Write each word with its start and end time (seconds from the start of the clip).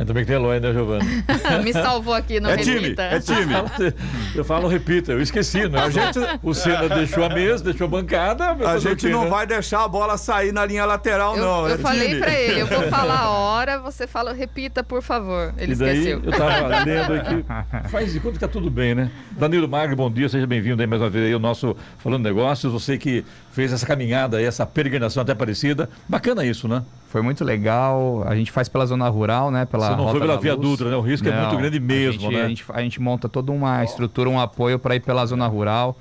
Ainda 0.00 0.14
bem 0.14 0.22
que 0.24 0.28
tem 0.28 0.36
Eloy, 0.36 0.58
né, 0.60 0.72
Giovana? 0.72 1.04
Me 1.62 1.74
salvou 1.74 2.14
aqui, 2.14 2.40
não 2.40 2.48
é 2.48 2.56
repita. 2.56 3.20
Time, 3.20 3.52
é 3.54 3.90
time. 3.90 3.94
Eu 4.34 4.42
falo, 4.42 4.66
repita, 4.66 5.12
eu 5.12 5.20
esqueci, 5.20 5.68
né? 5.68 5.78
A 5.78 5.90
gente... 5.90 6.18
O 6.42 6.54
Senna 6.54 6.88
deixou 6.88 7.22
a 7.22 7.28
mesa, 7.28 7.62
deixou 7.64 7.84
a 7.84 7.90
bancada. 7.90 8.56
A 8.66 8.78
gente 8.78 9.06
não 9.10 9.24
né? 9.24 9.30
vai 9.30 9.46
deixar 9.46 9.84
a 9.84 9.88
bola 9.88 10.16
sair 10.16 10.52
na 10.52 10.64
linha 10.64 10.86
lateral, 10.86 11.36
eu, 11.36 11.44
não. 11.44 11.68
Eu 11.68 11.74
é 11.74 11.78
falei 11.78 12.08
time. 12.08 12.20
pra 12.20 12.32
ele, 12.32 12.60
eu 12.60 12.66
vou 12.66 12.82
falar 12.88 13.18
a 13.18 13.30
hora, 13.30 13.78
você 13.78 14.06
fala, 14.06 14.32
repita, 14.32 14.82
por 14.82 15.02
favor. 15.02 15.52
Ele 15.58 15.74
e 15.74 15.76
daí, 15.76 15.98
esqueceu. 15.98 16.22
Eu 16.24 16.32
tava 16.32 16.68
lendo 16.82 17.12
aqui. 17.12 17.90
Faz 17.90 18.10
de 18.10 18.20
conta 18.20 18.32
que 18.32 18.40
tá 18.40 18.48
tudo 18.48 18.70
bem, 18.70 18.94
né? 18.94 19.10
Danilo 19.32 19.68
Magri, 19.68 19.94
bom 19.94 20.10
dia, 20.10 20.30
seja 20.30 20.46
bem-vindo 20.46 20.80
aí 20.80 20.86
mais 20.86 21.02
uma 21.02 21.10
vez 21.10 21.26
aí, 21.26 21.34
o 21.34 21.38
nosso 21.38 21.76
Falando 21.98 22.22
Negócios. 22.24 22.72
Você 22.72 22.96
que 22.96 23.22
fez 23.52 23.70
essa 23.70 23.84
caminhada 23.84 24.38
aí, 24.38 24.46
essa 24.46 24.64
peregrinação 24.64 25.22
até 25.22 25.32
Aparecida. 25.32 25.90
Bacana 26.08 26.42
isso, 26.42 26.66
né? 26.66 26.82
Foi 27.10 27.22
muito 27.22 27.44
legal. 27.44 28.22
A 28.24 28.36
gente 28.36 28.52
faz 28.52 28.68
pela 28.68 28.86
zona 28.86 29.08
rural, 29.08 29.50
né? 29.50 29.64
Pela 29.64 29.88
Você 29.88 29.96
não 29.96 30.10
foi 30.10 30.20
pela 30.20 30.38
Via 30.38 30.54
Luz. 30.54 30.70
Dutra, 30.70 30.90
né? 30.90 30.96
O 30.96 31.00
risco 31.00 31.28
não, 31.28 31.34
é 31.34 31.40
muito 31.40 31.56
grande 31.56 31.80
mesmo, 31.80 32.28
a 32.28 32.30
gente, 32.30 32.36
né? 32.36 32.44
A 32.44 32.48
gente, 32.48 32.64
a 32.68 32.82
gente 32.82 33.02
monta 33.02 33.28
toda 33.28 33.50
uma 33.50 33.82
estrutura, 33.82 34.30
um 34.30 34.38
apoio 34.38 34.78
para 34.78 34.94
ir 34.94 35.00
pela 35.00 35.26
zona 35.26 35.44
rural. 35.48 35.98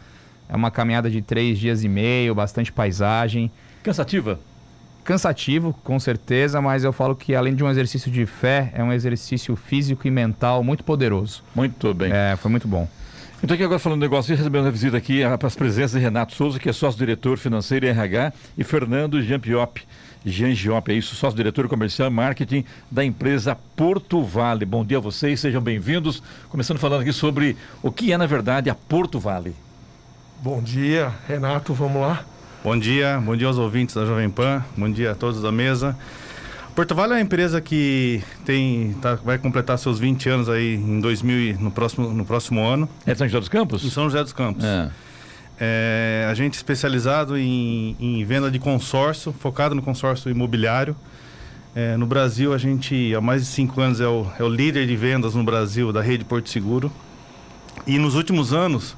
É 0.48 0.56
uma 0.56 0.70
caminhada 0.70 1.10
de 1.10 1.20
três 1.20 1.58
dias 1.58 1.84
e 1.84 1.90
meio, 1.90 2.36
bastante 2.36 2.72
paisagem. 2.72 3.52
Cansativa? 3.82 4.40
Cansativo, 5.04 5.74
com 5.84 6.00
certeza, 6.00 6.62
mas 6.62 6.84
eu 6.84 6.94
falo 6.94 7.16
que 7.16 7.34
além 7.34 7.56
de 7.56 7.64
um 7.64 7.70
exercício 7.72 8.12
de 8.12 8.28
fé, 8.28 8.72
é 8.76 8.84
um 8.84 8.94
exercício 8.94 9.56
físico 9.56 10.08
e 10.08 10.12
mental 10.12 10.64
muito 10.64 10.84
poderoso. 10.84 11.44
Muito 11.56 11.92
bem. 11.92 12.12
É, 12.14 12.36
foi 12.36 12.52
muito 12.52 12.68
bom. 12.68 12.88
Então 13.42 13.56
aqui 13.56 13.64
agora 13.64 13.80
falando 13.80 14.00
de 14.00 14.06
negócio, 14.06 14.36
recebemos 14.36 14.68
uma 14.68 14.72
visita 14.72 14.98
aqui 14.98 15.22
para 15.40 15.48
as 15.48 15.56
presenças 15.56 15.94
de 15.94 16.00
Renato 16.00 16.36
Souza, 16.36 16.60
que 16.60 16.70
é 16.70 16.74
sócio-diretor 16.74 17.38
financeiro 17.40 17.88
e 17.88 17.90
RH, 17.90 18.34
e 18.56 18.64
Fernando 18.64 19.20
Giampiop, 19.20 19.82
Jean 20.26 20.54
Giop, 20.54 20.92
é 20.92 20.96
isso, 20.96 21.16
sócio-diretor 21.16 21.68
comercial 21.68 22.10
e 22.10 22.12
marketing 22.12 22.66
da 22.92 23.06
empresa 23.06 23.56
Porto 23.76 24.22
Vale. 24.22 24.66
Bom 24.66 24.84
dia 24.84 24.98
a 24.98 25.02
vocês, 25.02 25.40
sejam 25.40 25.62
bem-vindos. 25.62 26.22
Começando 26.50 26.78
falando 26.78 27.02
aqui 27.02 27.14
sobre 27.14 27.56
o 27.82 27.92
que 27.92 28.12
é, 28.12 28.18
na 28.18 28.26
verdade, 28.26 28.70
a 28.70 28.76
Porto 28.76 29.20
Vale. 29.20 29.56
Bom 30.42 30.62
dia, 30.62 31.14
Renato, 31.28 31.74
vamos 31.74 32.02
lá. 32.02 32.24
Bom 32.64 32.78
dia, 32.78 33.22
bom 33.24 33.36
dia 33.36 33.48
aos 33.48 33.58
ouvintes 33.58 33.96
da 33.96 34.06
Jovem 34.06 34.30
Pan, 34.30 34.64
bom 34.76 34.92
dia 34.92 35.12
a 35.12 35.16
todos 35.16 35.42
da 35.42 35.52
mesa. 35.52 35.98
Porto 36.76 36.94
Vale 36.94 37.14
é 37.14 37.16
uma 37.16 37.22
empresa 37.22 37.62
que 37.62 38.22
tem, 38.46 38.94
tá, 39.02 39.16
vai 39.16 39.38
completar 39.38 39.78
seus 39.78 40.00
20 40.00 40.30
anos 40.30 40.50
aí 40.50 40.76
em 40.76 41.00
2000, 41.00 41.58
no 41.60 41.72
próximo, 41.72 42.10
no 42.10 42.26
próximo 42.26 42.66
ano. 42.66 42.90
É 43.06 43.16
São 43.16 43.28
José 43.28 43.40
dos 43.40 43.50
Campos? 43.50 43.86
Em 43.86 43.90
São 43.90 44.04
José 44.04 44.22
dos 44.22 44.34
Campos. 44.34 44.66
É. 44.66 44.90
É, 45.62 46.26
a 46.30 46.34
gente 46.34 46.54
especializado 46.54 47.38
em, 47.38 47.96
em, 48.00 48.24
venda 48.24 48.50
de 48.50 48.58
consórcio, 48.58 49.34
focado 49.34 49.76
no 49.76 49.82
consórcio 49.82 50.32
imobiliário. 50.32 50.96
É, 51.76 51.98
no 51.98 52.06
Brasil, 52.06 52.54
a 52.54 52.58
gente, 52.58 53.14
há 53.14 53.20
mais 53.20 53.42
de 53.42 53.48
cinco 53.50 53.82
anos, 53.82 54.00
é 54.00 54.08
o, 54.08 54.26
é 54.40 54.44
o 54.44 54.48
líder 54.48 54.88
de 54.88 54.96
vendas 54.96 55.36
no 55.36 55.44
Brasil 55.44 55.92
da 55.92 56.02
rede 56.02 56.24
Porto 56.24 56.50
Seguro. 56.50 56.90
E 57.86 58.00
nos 58.00 58.16
últimos 58.16 58.54
anos, 58.54 58.96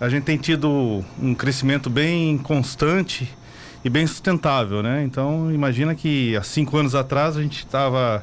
a 0.00 0.08
gente 0.08 0.22
tem 0.22 0.36
tido 0.36 1.04
um 1.20 1.34
crescimento 1.34 1.90
bem 1.90 2.38
constante 2.38 3.28
e 3.84 3.90
bem 3.90 4.06
sustentável, 4.06 4.82
né? 4.82 5.02
Então, 5.02 5.52
imagina 5.52 5.94
que 5.94 6.36
há 6.36 6.42
cinco 6.42 6.76
anos 6.76 6.94
atrás 6.94 7.36
a 7.36 7.42
gente 7.42 7.58
estava... 7.58 8.22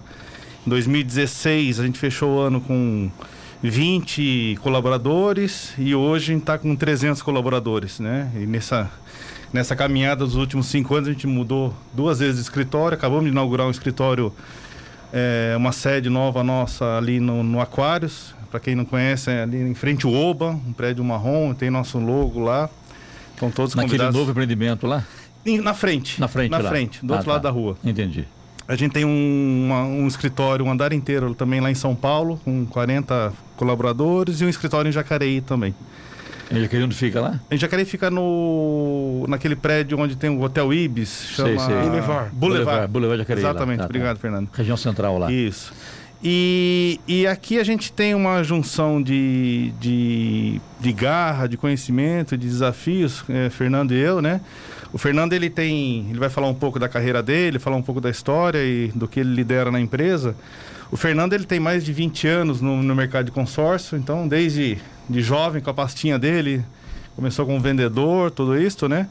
Em 0.65 0.69
2016, 0.69 1.79
a 1.79 1.85
gente 1.85 1.99
fechou 1.99 2.37
o 2.37 2.39
ano 2.39 2.59
com 2.59 3.11
20 3.69 4.57
colaboradores 4.61 5.73
e 5.77 5.93
hoje 5.95 6.33
está 6.33 6.57
com 6.57 6.75
300 6.75 7.21
colaboradores, 7.21 7.99
né? 7.99 8.31
E 8.35 8.45
nessa, 8.45 8.89
nessa 9.53 9.75
caminhada 9.75 10.23
dos 10.25 10.35
últimos 10.35 10.67
cinco 10.67 10.95
anos 10.95 11.09
a 11.09 11.11
gente 11.11 11.27
mudou 11.27 11.73
duas 11.93 12.19
vezes 12.19 12.35
de 12.35 12.41
escritório, 12.41 12.97
acabamos 12.97 13.25
de 13.25 13.31
inaugurar 13.31 13.67
um 13.67 13.71
escritório, 13.71 14.31
é, 15.13 15.53
uma 15.57 15.71
sede 15.71 16.09
nova 16.09 16.43
nossa 16.43 16.97
ali 16.97 17.19
no, 17.19 17.43
no 17.43 17.59
Aquários, 17.59 18.33
para 18.51 18.59
quem 18.59 18.75
não 18.75 18.85
conhece, 18.85 19.29
é 19.29 19.43
ali 19.43 19.57
em 19.57 19.73
frente 19.73 20.05
ao 20.05 20.13
Oba, 20.13 20.51
um 20.51 20.71
prédio 20.73 21.03
marrom, 21.03 21.53
tem 21.53 21.69
nosso 21.69 21.97
logo 21.99 22.39
lá. 22.39 22.69
Estão 23.33 23.51
todos 23.51 23.75
Naquele 23.75 23.91
convidados. 23.91 24.15
novo 24.17 24.31
empreendimento 24.31 24.87
lá? 24.87 25.03
Na 25.61 25.73
frente. 25.73 26.19
Na 26.21 26.27
frente 26.29 26.49
Na 26.51 26.59
lá. 26.59 26.69
frente, 26.69 27.05
do 27.05 27.13
Ah, 27.13 27.17
outro 27.17 27.25
tá. 27.27 27.33
lado 27.33 27.41
da 27.43 27.49
rua. 27.49 27.77
Entendi. 27.83 28.25
A 28.67 28.75
gente 28.75 28.91
tem 28.93 29.05
um, 29.05 29.65
uma- 29.67 29.83
um 29.83 30.07
escritório, 30.07 30.65
um 30.65 30.71
andar 30.71 30.91
inteiro 30.91 31.35
também 31.35 31.59
lá 31.61 31.69
em 31.69 31.75
São 31.75 31.93
Paulo, 31.95 32.39
com 32.43 32.65
40 32.65 33.31
colaboradores, 33.55 34.41
e 34.41 34.45
um 34.45 34.49
escritório 34.49 34.89
em 34.89 34.91
Jacareí 34.91 35.39
também. 35.41 35.73
Em 36.51 36.61
Jacareí 36.61 36.83
onde 36.85 36.95
fica 36.95 37.21
lá? 37.21 37.39
Em 37.49 37.57
Jacareí 37.57 37.85
fica 37.85 38.09
no 38.11 39.25
naquele 39.27 39.55
prédio 39.55 39.99
onde 39.99 40.15
tem 40.15 40.29
o 40.29 40.41
Hotel 40.41 40.71
Ibis, 40.73 41.09
Sei, 41.09 41.57
chama 41.57 41.59
sei. 41.59 41.75
Boulevard. 41.81 42.29
Boulevard. 42.35 42.87
Boulevard 42.91 43.19
Jacareí. 43.21 43.43
Exatamente, 43.43 43.77
Tá, 43.77 43.83
tá. 43.83 43.89
obrigado, 43.89 44.17
Fernando. 44.19 44.49
Região 44.53 44.77
central 44.77 45.17
lá. 45.17 45.31
Isso. 45.31 45.73
E, 46.23 46.99
e 47.07 47.27
aqui 47.27 47.59
a 47.59 47.63
gente 47.63 47.91
tem 47.91 48.15
uma 48.15 48.43
junção 48.43 49.01
de, 49.01 49.71
de, 49.79 50.59
de 50.79 50.91
garra, 50.93 51.47
de 51.47 51.55
conhecimento, 51.57 52.35
de 52.37 52.47
desafios, 52.47 53.23
é, 53.29 53.49
Fernando 53.49 53.91
e 53.93 53.99
eu, 53.99 54.21
né? 54.21 54.41
O 54.95 54.97
Fernando 54.97 55.33
ele 55.33 55.49
tem, 55.49 56.07
ele 56.09 56.17
vai 56.19 56.29
falar 56.29 56.47
um 56.47 56.53
pouco 56.53 56.79
da 56.79 56.87
carreira 56.87 57.21
dele, 57.21 57.59
falar 57.59 57.75
um 57.75 57.81
pouco 57.81 57.99
da 57.99 58.09
história 58.09 58.59
e 58.63 58.87
do 58.95 59.09
que 59.09 59.19
ele 59.19 59.33
lidera 59.35 59.69
na 59.69 59.81
empresa. 59.81 60.33
O 60.89 60.95
Fernando 60.95 61.33
ele 61.33 61.43
tem 61.43 61.59
mais 61.59 61.83
de 61.83 61.91
20 61.91 62.25
anos 62.29 62.61
no, 62.61 62.81
no 62.81 62.95
mercado 62.95 63.25
de 63.25 63.31
consórcio, 63.33 63.97
então 63.97 64.25
desde 64.25 64.77
de 65.09 65.21
jovem 65.21 65.61
com 65.61 65.69
a 65.69 65.73
pastinha 65.73 66.17
dele, 66.17 66.63
começou 67.13 67.45
como 67.45 67.59
vendedor, 67.59 68.31
tudo 68.31 68.57
isso, 68.57 68.87
né? 68.87 69.07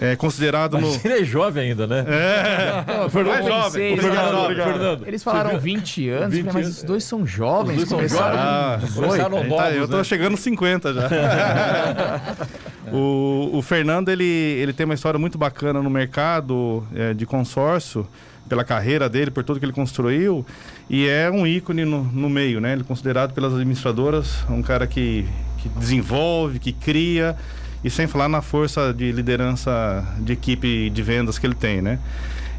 É 0.00 0.16
considerado 0.16 0.78
no 0.78 0.88
Mas 0.88 1.04
ele 1.04 1.20
é 1.20 1.24
jovem 1.24 1.70
ainda, 1.70 1.86
né? 1.86 2.04
é, 2.08 3.08
Fernando, 3.10 3.34
mais 3.34 3.46
jovem. 3.46 3.92
Eles 3.92 4.04
Fernando, 4.04 4.24
falaram-. 4.26 4.54
Fernando. 4.72 5.06
Eles 5.06 5.22
falaram 5.22 5.50
Você 5.50 5.58
20 5.58 6.08
anos, 6.10 6.34
20 6.34 6.38
eu 6.46 6.52
falei, 6.52 6.62
mas 6.62 6.66
anos. 6.66 6.78
os 6.78 6.82
dois 6.84 7.04
são 7.04 7.26
jovens, 7.26 7.82
Os 7.82 7.88
dois 7.88 7.88
são 7.88 7.98
começaram 7.98 8.38
Ah, 8.38 8.78
com 8.80 8.86
18. 8.86 9.06
começaram 9.06 9.36
Tá, 9.42 9.44
novos, 9.48 9.76
eu 9.76 9.88
tô 9.88 9.96
né? 9.98 10.04
chegando 10.04 10.30
nos 10.32 10.40
50 10.40 10.94
já. 10.94 11.08
o, 12.92 13.50
o 13.52 13.62
Fernando, 13.62 14.08
ele, 14.08 14.24
ele 14.24 14.72
tem 14.72 14.84
uma 14.84 14.94
história 14.94 15.18
muito 15.18 15.36
bacana 15.36 15.82
no 15.82 15.90
mercado 15.90 16.86
é, 16.94 17.14
de 17.14 17.26
consórcio, 17.26 18.06
pela 18.48 18.64
carreira 18.64 19.08
dele, 19.08 19.30
por 19.30 19.42
tudo 19.44 19.58
que 19.58 19.66
ele 19.66 19.72
construiu, 19.72 20.46
e 20.88 21.06
é 21.06 21.30
um 21.30 21.46
ícone 21.46 21.84
no, 21.84 22.04
no 22.04 22.30
meio, 22.30 22.60
né? 22.60 22.72
Ele 22.72 22.82
é 22.82 22.84
considerado 22.84 23.32
pelas 23.32 23.52
administradoras 23.52 24.44
um 24.48 24.62
cara 24.62 24.86
que, 24.86 25.26
que 25.58 25.68
desenvolve, 25.70 26.58
que 26.58 26.72
cria, 26.72 27.36
e 27.82 27.90
sem 27.90 28.06
falar 28.06 28.28
na 28.28 28.40
força 28.40 28.92
de 28.92 29.12
liderança 29.12 30.04
de 30.20 30.32
equipe 30.32 30.90
de 30.90 31.02
vendas 31.02 31.38
que 31.38 31.46
ele 31.46 31.54
tem, 31.54 31.82
né? 31.82 31.98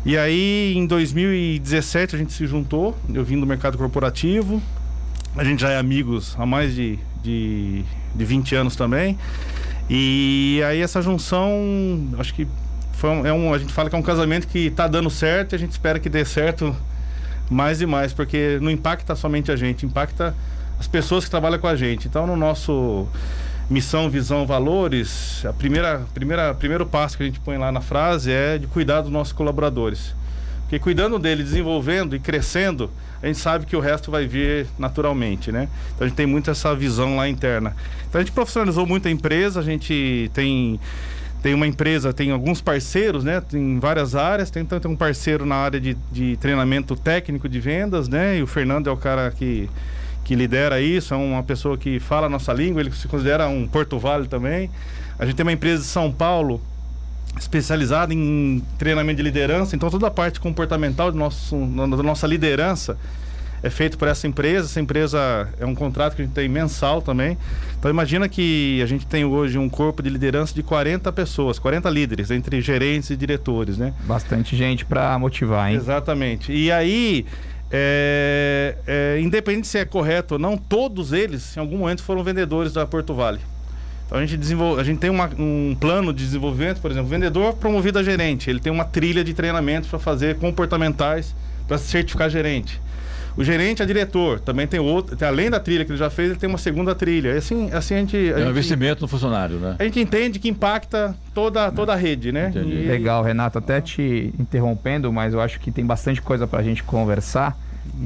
E 0.05 0.17
aí, 0.17 0.73
em 0.75 0.85
2017, 0.85 2.16
a 2.16 2.19
gente 2.19 2.31
se 2.33 2.45
juntou, 2.45 2.97
eu 3.13 3.23
vim 3.23 3.39
do 3.39 3.45
mercado 3.45 3.77
corporativo, 3.77 4.61
a 5.35 5.43
gente 5.43 5.61
já 5.61 5.71
é 5.71 5.77
amigos 5.77 6.35
há 6.39 6.45
mais 6.45 6.73
de, 6.73 6.97
de, 7.21 7.83
de 8.16 8.25
20 8.25 8.55
anos 8.55 8.75
também. 8.75 9.17
E 9.89 10.61
aí 10.65 10.81
essa 10.81 11.01
junção, 11.01 11.51
acho 12.19 12.33
que 12.33 12.47
foi 12.93 13.09
um, 13.09 13.25
é 13.25 13.31
um, 13.31 13.53
a 13.53 13.57
gente 13.57 13.71
fala 13.71 13.89
que 13.89 13.95
é 13.95 13.99
um 13.99 14.03
casamento 14.03 14.47
que 14.47 14.67
está 14.67 14.87
dando 14.87 15.09
certo 15.09 15.53
e 15.53 15.55
a 15.55 15.59
gente 15.59 15.71
espera 15.71 15.99
que 15.99 16.09
dê 16.09 16.25
certo 16.25 16.75
mais 17.49 17.81
e 17.81 17.85
mais, 17.85 18.11
porque 18.11 18.57
não 18.61 18.69
impacta 18.69 19.15
somente 19.15 19.51
a 19.51 19.55
gente, 19.55 19.85
impacta 19.85 20.35
as 20.79 20.87
pessoas 20.87 21.25
que 21.25 21.31
trabalham 21.31 21.59
com 21.59 21.67
a 21.67 21.75
gente. 21.75 22.07
Então, 22.07 22.27
no 22.27 22.35
nosso 22.35 23.07
missão, 23.69 24.09
visão, 24.09 24.45
valores, 24.45 25.45
a 25.45 25.53
primeira, 25.53 26.01
primeira, 26.13 26.53
primeiro 26.53 26.85
passo 26.85 27.17
que 27.17 27.23
a 27.23 27.25
gente 27.25 27.39
põe 27.39 27.57
lá 27.57 27.71
na 27.71 27.81
frase 27.81 28.31
é 28.31 28.57
de 28.57 28.67
cuidar 28.67 29.01
dos 29.01 29.11
nossos 29.11 29.33
colaboradores. 29.33 30.15
Porque 30.61 30.79
cuidando 30.79 31.17
dele, 31.17 31.43
desenvolvendo 31.43 32.15
e 32.15 32.19
crescendo, 32.19 32.91
a 33.22 33.28
gente 33.28 33.39
sabe 33.39 33.66
que 33.66 33.75
o 33.75 33.79
resto 33.79 34.11
vai 34.11 34.28
vir 34.28 34.67
naturalmente, 34.78 35.51
né? 35.51 35.67
Então 35.94 36.05
a 36.05 36.07
gente 36.07 36.17
tem 36.17 36.25
muito 36.25 36.51
essa 36.51 36.75
visão 36.75 37.16
lá 37.16 37.28
interna. 37.28 37.75
Então 38.08 38.22
a 38.22 38.23
gente 38.23 38.34
profissionalizou 38.34 38.85
muito 38.85 39.08
a 39.08 39.11
empresa, 39.11 39.59
a 39.59 39.64
gente 39.64 40.29
tem 40.34 40.79
tem 41.41 41.53
uma 41.53 41.67
empresa, 41.67 42.11
tem 42.11 42.31
alguns 42.31 42.61
parceiros, 42.61 43.23
né? 43.23 43.41
Tem 43.41 43.79
várias 43.79 44.16
áreas. 44.16 44.49
Tem, 44.49 44.64
então, 44.64 44.91
um 44.91 44.96
parceiro 44.96 45.46
na 45.46 45.55
área 45.55 45.79
de, 45.79 45.96
de 46.11 46.35
treinamento 46.37 46.96
técnico 46.96 47.47
de 47.47 47.59
vendas, 47.59 48.09
né? 48.09 48.37
E 48.40 48.43
o 48.43 48.47
Fernando 48.47 48.90
é 48.90 48.91
o 48.91 48.97
cara 48.97 49.31
que, 49.31 49.69
que 50.23 50.35
lidera 50.35 50.81
isso, 50.81 51.14
é 51.14 51.17
uma 51.17 51.43
pessoa 51.43 51.78
que 51.78 51.99
fala 51.99 52.25
a 52.25 52.29
nossa 52.29 52.52
língua, 52.52 52.81
ele 52.81 52.91
se 52.91 53.08
considera 53.08 53.47
um 53.47 53.67
Porto 53.67 53.99
Vale 53.99 54.28
também. 54.28 54.69
A 55.17 55.25
gente 55.25 55.35
tem 55.35 55.46
uma 55.46 55.53
empresa 55.53 55.84
de 55.84 55.87
São 55.87 56.11
Paulo 56.11 56.61
especializada 57.39 58.13
em 58.13 58.63
treinamento 58.78 59.17
de 59.17 59.23
liderança, 59.23 59.75
então 59.75 59.89
toda 59.89 60.07
a 60.07 60.11
parte 60.11 60.39
comportamental 60.39 61.11
do 61.11 61.17
nosso, 61.17 61.55
da 61.55 62.03
nossa 62.03 62.28
liderança 62.28 62.97
é 63.61 63.69
feito 63.69 63.97
por 63.97 64.07
essa 64.07 64.28
empresa. 64.28 64.67
Essa 64.67 64.79
empresa 64.79 65.49
é 65.59 65.66
um 65.66 65.73
contrato 65.73 66.16
que 66.16 66.22
a 66.22 66.25
gente 66.25 66.34
tem 66.34 66.47
mensal 66.47 67.01
também. 67.01 67.37
Então 67.78 67.89
imagina 67.89 68.29
que 68.29 68.81
a 68.81 68.85
gente 68.85 69.05
tem 69.05 69.25
hoje 69.25 69.57
um 69.57 69.69
corpo 69.69 70.01
de 70.01 70.09
liderança 70.09 70.53
de 70.53 70.63
40 70.63 71.11
pessoas, 71.11 71.57
40 71.59 71.89
líderes, 71.89 72.31
entre 72.31 72.61
gerentes 72.61 73.09
e 73.09 73.17
diretores, 73.17 73.78
né? 73.78 73.93
Bastante 74.05 74.55
gente 74.55 74.85
para 74.85 75.17
motivar, 75.17 75.72
hein? 75.72 75.78
Exatamente. 75.78 76.51
E 76.51 76.72
aí 76.72 77.25
É, 77.69 78.78
é, 78.87 79.19
independente 79.19 79.67
se 79.67 79.78
é 79.78 79.83
correto 79.83 80.35
ou 80.35 80.40
não, 80.40 80.55
todos 80.55 81.11
eles, 81.11 81.57
em 81.57 81.59
algum 81.59 81.79
momento, 81.79 82.01
foram 82.01 82.23
vendedores 82.23 82.72
da 82.72 82.85
Porto 82.85 83.13
Vale. 83.13 83.41
Então 84.07 84.17
a 84.17 84.21
gente, 84.25 84.37
desenvolve, 84.37 84.81
a 84.81 84.83
gente 84.83 84.99
tem 84.99 85.09
uma, 85.09 85.29
um 85.37 85.75
plano 85.79 86.13
de 86.13 86.23
desenvolvimento, 86.23 86.81
por 86.81 86.89
exemplo, 86.89 87.09
vendedor 87.09 87.53
promovido 87.53 87.99
a 87.99 88.03
gerente. 88.03 88.49
Ele 88.49 88.59
tem 88.59 88.71
uma 88.71 88.85
trilha 88.85 89.23
de 89.23 89.33
treinamentos 89.33 89.89
para 89.89 89.99
fazer 89.99 90.37
comportamentais 90.37 91.35
para 91.67 91.77
se 91.77 91.87
certificar 91.87 92.29
gerente. 92.29 92.81
O 93.35 93.43
gerente 93.43 93.83
é 93.83 93.85
diretor, 93.85 94.39
também 94.39 94.65
tem 94.65 94.79
outro, 94.79 95.15
tem, 95.15 95.27
além 95.27 95.47
da 95.47 95.59
trilha 95.59 95.85
que 95.85 95.91
ele 95.91 95.99
já 95.99 96.09
fez, 96.09 96.31
ele 96.31 96.39
tem 96.39 96.49
uma 96.49 96.57
segunda 96.57 96.95
trilha. 96.95 97.33
E 97.35 97.37
assim, 97.37 97.69
assim 97.71 97.93
a 97.93 97.97
gente. 97.99 98.17
A 98.17 98.19
é 98.19 98.33
um 98.33 98.37
gente, 98.37 98.49
investimento 98.49 99.01
no 99.01 99.07
funcionário, 99.07 99.57
né? 99.57 99.75
A 99.77 99.83
gente 99.83 99.99
entende 99.99 100.39
que 100.39 100.49
impacta 100.49 101.15
toda, 101.35 101.71
toda 101.71 101.93
a 101.93 101.95
rede, 101.95 102.31
né? 102.31 102.51
E... 102.55 102.87
Legal, 102.87 103.21
Renato. 103.21 103.59
Até 103.59 103.79
te 103.79 104.33
interrompendo, 104.39 105.13
mas 105.13 105.35
eu 105.35 105.41
acho 105.41 105.59
que 105.59 105.69
tem 105.69 105.85
bastante 105.85 106.19
coisa 106.19 106.47
para 106.47 106.59
a 106.59 106.63
gente 106.63 106.81
conversar. 106.81 107.55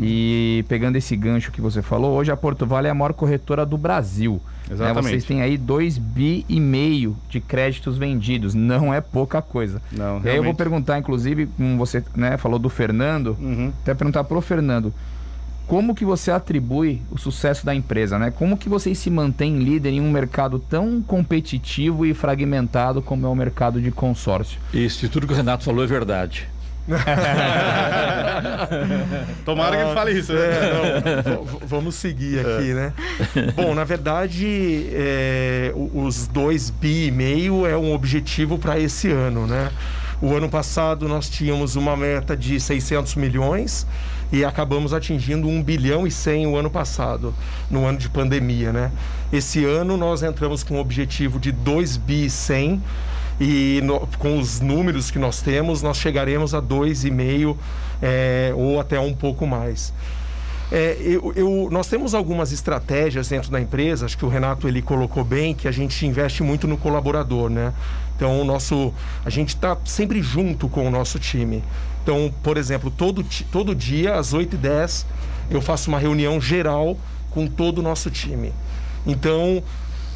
E 0.02 0.64
pegando 0.68 0.96
esse 0.96 1.16
gancho 1.16 1.52
que 1.52 1.62
você 1.62 1.82
falou, 1.82 2.12
hoje 2.16 2.32
a 2.32 2.38
Porto 2.38 2.66
Vale 2.66 2.88
é 2.88 2.92
a 2.92 2.94
maior 2.94 3.14
corretora 3.14 3.66
do 3.66 3.78
Brasil. 3.78 4.42
Né? 4.68 4.76
Exatamente. 4.76 5.04
Né? 5.04 5.12
Vocês 5.12 5.26
têm 5.26 5.42
aí 5.42 5.58
2 5.58 5.98
bi 5.98 6.46
e 6.48 6.60
meio 6.60 7.16
de 7.30 7.40
créditos 7.40 7.98
vendidos. 7.98 8.54
Não 8.54 8.94
é 8.94 9.02
pouca 9.02 9.42
coisa. 9.42 9.82
Não, 9.92 9.98
e 10.00 10.06
realmente. 10.06 10.30
aí 10.30 10.38
eu 10.38 10.44
vou 10.44 10.54
perguntar, 10.56 10.98
inclusive, 10.98 11.48
como 11.58 11.78
você 11.78 12.04
né, 12.16 12.38
falou 12.38 12.58
do 12.60 12.70
Fernando, 12.70 13.36
Uhum. 13.40 13.72
até 13.82 13.94
perguntar 13.94 14.24
pro 14.24 14.40
Fernando. 14.42 14.94
Como 15.68 15.96
que 15.96 16.04
você 16.04 16.32
atribui 16.32 17.02
o 17.10 17.18
sucesso 17.18 17.66
da 17.66 17.74
empresa, 17.74 18.20
né? 18.20 18.30
Como 18.30 18.58
que 18.58 18.68
vocês 18.68 18.98
se 18.98 19.10
mantêm 19.10 19.60
líder 19.60 19.92
em 19.92 20.02
um 20.02 20.12
mercado 20.12 20.60
tão 20.60 21.02
competitivo 21.02 22.06
e 22.06 22.14
fragmentado 22.14 23.02
como 23.02 23.26
é 23.26 23.30
o 23.30 23.36
mercado 23.36 23.80
de 23.82 23.90
consórcio? 23.90 24.60
Isso, 24.74 25.06
e 25.06 25.10
tudo 25.10 25.26
que 25.26 25.32
o 25.32 25.36
Renato 25.36 25.64
falou 25.64 25.82
é 25.84 25.88
verdade. 25.88 26.50
Tomara 29.46 29.78
que 29.78 29.84
ele 29.84 29.94
fale 29.94 30.12
isso. 30.20 30.34
né? 30.34 30.40
É, 30.40 31.30
não, 31.30 31.44
vamos 31.66 31.96
seguir 31.96 32.40
aqui, 32.40 32.74
né? 32.74 32.94
Bom, 33.56 33.74
na 33.76 33.84
verdade, 33.84 34.88
é, 34.94 35.72
o- 35.76 36.04
os 36.06 36.28
dois 36.28 36.70
bi 36.70 37.08
e 37.08 37.12
meio 37.12 37.66
é 37.66 37.78
um 37.78 37.94
objetivo 37.94 38.58
para 38.58 38.80
esse 38.80 39.10
ano, 39.12 39.46
né? 39.48 39.70
O 40.22 40.36
ano 40.36 40.50
passado 40.50 41.08
nós 41.08 41.28
tínhamos 41.30 41.76
uma 41.76 41.98
meta 41.98 42.38
de 42.38 42.60
600 42.60 43.16
milhões 43.16 43.88
e 44.32 44.46
acabamos 44.46 44.94
atingindo 44.94 45.48
1 45.48 45.64
bilhão 45.64 46.06
e 46.06 46.12
100 46.12 46.46
o 46.48 46.56
ano 46.56 46.70
passado, 46.70 47.34
no 47.72 47.86
ano 47.86 47.98
de 47.98 48.08
pandemia, 48.08 48.72
né? 48.72 48.92
Esse 49.34 49.66
ano 49.66 49.98
nós 49.98 50.22
entramos 50.22 50.64
com 50.64 50.76
um 50.76 50.80
objetivo 50.80 51.40
de 51.40 51.52
2 51.52 51.98
bi 51.98 52.26
e 52.26 52.30
100 52.30 52.82
e 53.44 53.82
no- 53.84 54.08
com 54.20 54.38
os 54.38 54.60
números 54.62 55.10
que 55.10 55.18
nós 55.18 55.42
temos, 55.42 55.82
nós 55.82 55.98
chegaremos 55.98 56.54
a 56.54 56.60
2,5 56.62 57.58
é, 58.00 58.54
ou 58.56 58.80
até 58.80 59.00
um 59.00 59.14
pouco 59.16 59.48
mais. 59.48 59.92
É, 60.72 60.96
eu- 61.02 61.34
eu- 61.36 61.68
nós 61.72 61.88
temos 61.88 62.14
algumas 62.14 62.52
estratégias 62.52 63.28
dentro 63.30 63.50
da 63.52 63.60
empresa, 63.60 64.06
acho 64.06 64.16
que 64.16 64.24
o 64.24 64.30
Renato 64.30 64.68
ele 64.68 64.82
colocou 64.82 65.24
bem, 65.24 65.56
que 65.56 65.68
a 65.68 65.72
gente 65.72 66.06
investe 66.06 66.44
muito 66.44 66.68
no 66.68 66.78
colaborador, 66.78 67.50
né? 67.50 67.74
Então, 68.16 68.40
o 68.40 68.46
nosso, 68.46 68.94
a 69.26 69.30
gente 69.32 69.50
está 69.50 69.76
sempre 69.86 70.22
junto 70.22 70.70
com 70.70 70.88
o 70.88 70.92
nosso 70.92 71.18
time. 71.18 71.64
Então, 72.04 72.32
por 72.44 72.58
exemplo, 72.58 72.92
todo, 72.92 73.26
todo 73.52 73.74
dia, 73.76 74.16
às 74.16 74.34
8h10, 74.34 75.06
eu 75.50 75.62
faço 75.62 75.90
uma 75.90 75.98
reunião 75.98 76.40
geral 76.40 76.96
com 77.32 77.48
todo 77.48 77.80
o 77.80 77.82
nosso 77.82 78.12
time. 78.12 78.54
Então, 79.06 79.64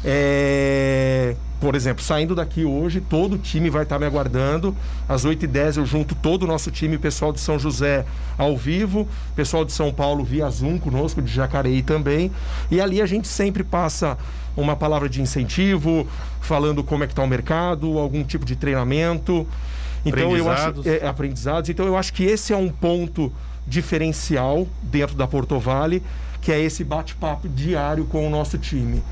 é, 0.04 1.34
por 1.60 1.74
exemplo, 1.74 2.02
saindo 2.02 2.34
daqui 2.34 2.64
hoje, 2.64 3.00
todo 3.00 3.34
o 3.34 3.38
time 3.38 3.70
vai 3.70 3.84
estar 3.84 3.98
me 3.98 4.04
aguardando. 4.04 4.76
Às 5.08 5.24
8h10 5.24 5.78
eu 5.78 5.86
junto 5.86 6.14
todo 6.14 6.42
o 6.42 6.46
nosso 6.46 6.70
time, 6.70 6.98
pessoal 6.98 7.32
de 7.32 7.40
São 7.40 7.58
José 7.58 8.04
ao 8.36 8.56
vivo, 8.56 9.08
pessoal 9.34 9.64
de 9.64 9.72
São 9.72 9.92
Paulo 9.92 10.22
via 10.22 10.48
Zoom 10.50 10.78
conosco, 10.78 11.22
de 11.22 11.32
Jacareí 11.32 11.82
também. 11.82 12.30
E 12.70 12.80
ali 12.80 13.00
a 13.00 13.06
gente 13.06 13.26
sempre 13.26 13.64
passa 13.64 14.18
uma 14.56 14.76
palavra 14.76 15.08
de 15.08 15.22
incentivo, 15.22 16.06
falando 16.40 16.84
como 16.84 17.04
é 17.04 17.06
que 17.06 17.12
está 17.12 17.22
o 17.22 17.26
mercado, 17.26 17.98
algum 17.98 18.22
tipo 18.22 18.44
de 18.44 18.54
treinamento. 18.56 19.46
Então 20.04 20.36
eu 20.36 20.50
acho 20.50 20.68
Aprendizados. 20.68 20.86
é, 20.86 21.06
aprendizados. 21.06 21.70
Então 21.70 21.86
eu 21.86 21.96
acho 21.96 22.12
que 22.12 22.24
esse 22.24 22.52
é 22.52 22.56
um 22.56 22.68
ponto 22.68 23.32
diferencial 23.66 24.66
dentro 24.82 25.16
da 25.16 25.26
Porto 25.26 25.58
Vale, 25.58 26.02
que 26.40 26.52
é 26.52 26.60
esse 26.60 26.84
bate-papo 26.84 27.48
diário 27.48 28.04
com 28.04 28.26
o 28.26 28.30
nosso 28.30 28.56
time. 28.58 29.02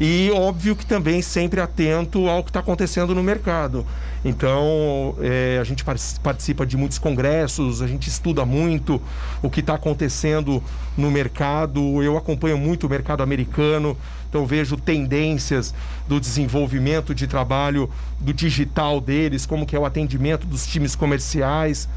E 0.00 0.30
óbvio 0.32 0.76
que 0.76 0.86
também 0.86 1.20
sempre 1.20 1.60
atento 1.60 2.28
ao 2.28 2.44
que 2.44 2.50
está 2.50 2.60
acontecendo 2.60 3.14
no 3.14 3.22
mercado. 3.22 3.84
Então, 4.24 5.16
é, 5.20 5.58
a 5.60 5.64
gente 5.64 5.84
par- 5.84 5.96
participa 6.22 6.64
de 6.64 6.76
muitos 6.76 6.98
congressos, 6.98 7.82
a 7.82 7.86
gente 7.86 8.08
estuda 8.08 8.44
muito 8.44 9.00
o 9.42 9.50
que 9.50 9.60
está 9.60 9.74
acontecendo 9.74 10.62
no 10.96 11.10
mercado. 11.10 12.02
Eu 12.02 12.16
acompanho 12.16 12.58
muito 12.58 12.86
o 12.86 12.90
mercado 12.90 13.22
americano, 13.22 13.96
então 14.28 14.46
vejo 14.46 14.76
tendências 14.76 15.74
do 16.06 16.20
desenvolvimento 16.20 17.14
de 17.14 17.26
trabalho 17.26 17.90
do 18.20 18.32
digital 18.32 19.00
deles, 19.00 19.46
como 19.46 19.66
que 19.66 19.74
é 19.74 19.78
o 19.78 19.84
atendimento 19.84 20.46
dos 20.46 20.66
times 20.66 20.94
comerciais. 20.94 21.88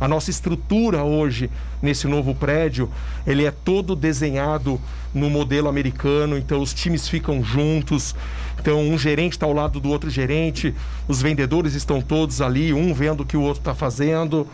A 0.00 0.06
nossa 0.06 0.30
estrutura 0.30 1.02
hoje 1.02 1.50
nesse 1.82 2.06
novo 2.06 2.34
prédio, 2.34 2.88
ele 3.26 3.44
é 3.44 3.50
todo 3.50 3.96
desenhado 3.96 4.80
no 5.12 5.28
modelo 5.28 5.68
americano, 5.68 6.36
então 6.36 6.60
os 6.60 6.72
times 6.72 7.08
ficam 7.08 7.42
juntos. 7.42 8.14
Então 8.60 8.80
um 8.80 8.98
gerente 8.98 9.32
está 9.32 9.46
ao 9.46 9.52
lado 9.52 9.80
do 9.80 9.88
outro 9.88 10.10
gerente, 10.10 10.74
os 11.06 11.20
vendedores 11.20 11.74
estão 11.74 12.00
todos 12.00 12.40
ali, 12.40 12.72
um 12.72 12.92
vendo 12.94 13.22
o 13.22 13.26
que 13.26 13.36
o 13.36 13.42
outro 13.42 13.60
está 13.60 13.74
fazendo. 13.74 14.46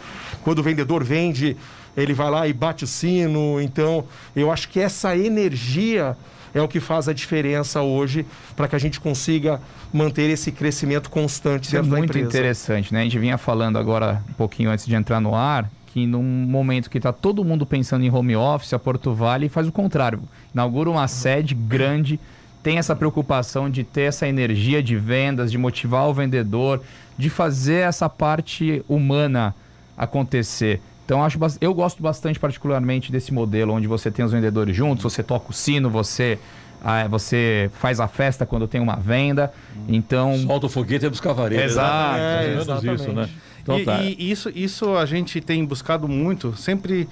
Quando 0.42 0.60
o 0.60 0.62
vendedor 0.62 1.04
vende, 1.04 1.56
ele 1.96 2.12
vai 2.14 2.30
lá 2.30 2.46
e 2.48 2.52
bate 2.52 2.84
o 2.84 2.86
sino. 2.86 3.60
Então 3.60 4.04
eu 4.34 4.50
acho 4.50 4.68
que 4.68 4.80
essa 4.80 5.16
energia 5.16 6.16
é 6.54 6.62
o 6.62 6.68
que 6.68 6.78
faz 6.80 7.08
a 7.08 7.12
diferença 7.12 7.82
hoje 7.82 8.24
para 8.54 8.68
que 8.68 8.76
a 8.76 8.78
gente 8.78 9.00
consiga 9.00 9.60
manter 9.92 10.30
esse 10.30 10.52
crescimento 10.52 11.10
constante 11.10 11.64
Isso 11.64 11.76
é 11.76 11.78
dentro 11.78 11.90
da 11.90 11.98
muito 11.98 12.10
empresa. 12.10 12.28
interessante, 12.28 12.94
né? 12.94 13.00
A 13.00 13.04
gente 13.04 13.18
vinha 13.18 13.36
falando 13.36 13.76
agora, 13.76 14.22
um 14.30 14.34
pouquinho 14.34 14.70
antes 14.70 14.86
de 14.86 14.94
entrar 14.94 15.20
no 15.20 15.34
ar, 15.34 15.68
que 15.86 16.06
num 16.06 16.22
momento 16.22 16.90
que 16.90 16.98
está 16.98 17.12
todo 17.12 17.44
mundo 17.44 17.66
pensando 17.66 18.04
em 18.04 18.10
home 18.10 18.36
office, 18.36 18.72
a 18.72 18.78
Porto 18.78 19.12
Vale 19.14 19.48
faz 19.48 19.66
o 19.66 19.72
contrário. 19.72 20.20
Inaugura 20.52 20.90
uma 20.90 21.06
sede 21.08 21.54
grande, 21.54 22.18
tem 22.62 22.78
essa 22.78 22.96
preocupação 22.96 23.68
de 23.68 23.84
ter 23.84 24.02
essa 24.02 24.26
energia 24.26 24.82
de 24.82 24.96
vendas, 24.96 25.50
de 25.52 25.58
motivar 25.58 26.08
o 26.08 26.14
vendedor, 26.14 26.82
de 27.16 27.30
fazer 27.30 27.86
essa 27.86 28.08
parte 28.08 28.82
humana 28.88 29.54
acontecer. 29.96 30.80
Então 31.04 31.22
acho, 31.22 31.38
eu 31.60 31.74
gosto 31.74 32.02
bastante 32.02 32.38
particularmente 32.38 33.12
desse 33.12 33.32
modelo 33.32 33.72
onde 33.74 33.86
você 33.86 34.10
tem 34.10 34.24
os 34.24 34.32
vendedores 34.32 34.74
juntos, 34.74 35.02
você 35.02 35.22
toca 35.22 35.50
o 35.50 35.52
sino, 35.52 35.90
você 35.90 36.38
ah, 36.82 37.06
você 37.08 37.70
faz 37.74 37.98
a 38.00 38.06
festa 38.08 38.44
quando 38.46 38.66
tem 38.68 38.80
uma 38.80 38.96
venda. 38.96 39.52
Então 39.88 40.36
Solta 40.38 40.66
o 40.66 40.68
foguete 40.68 41.06
e 41.06 41.08
buscar 41.10 41.30
a 41.30 41.34
vareta. 41.34 41.62
Exato, 41.64 42.16
É, 42.18 42.44
é, 42.44 42.48
menos 42.48 42.62
isso, 42.64 42.72
exatamente. 42.72 43.12
né? 43.12 43.28
Então 43.62 43.78
e, 43.78 43.84
tá. 43.84 44.00
e 44.02 44.30
isso, 44.30 44.50
isso 44.54 44.94
a 44.96 45.06
gente 45.06 45.40
tem 45.40 45.64
buscado 45.64 46.06
muito, 46.08 46.54
sempre 46.56 47.08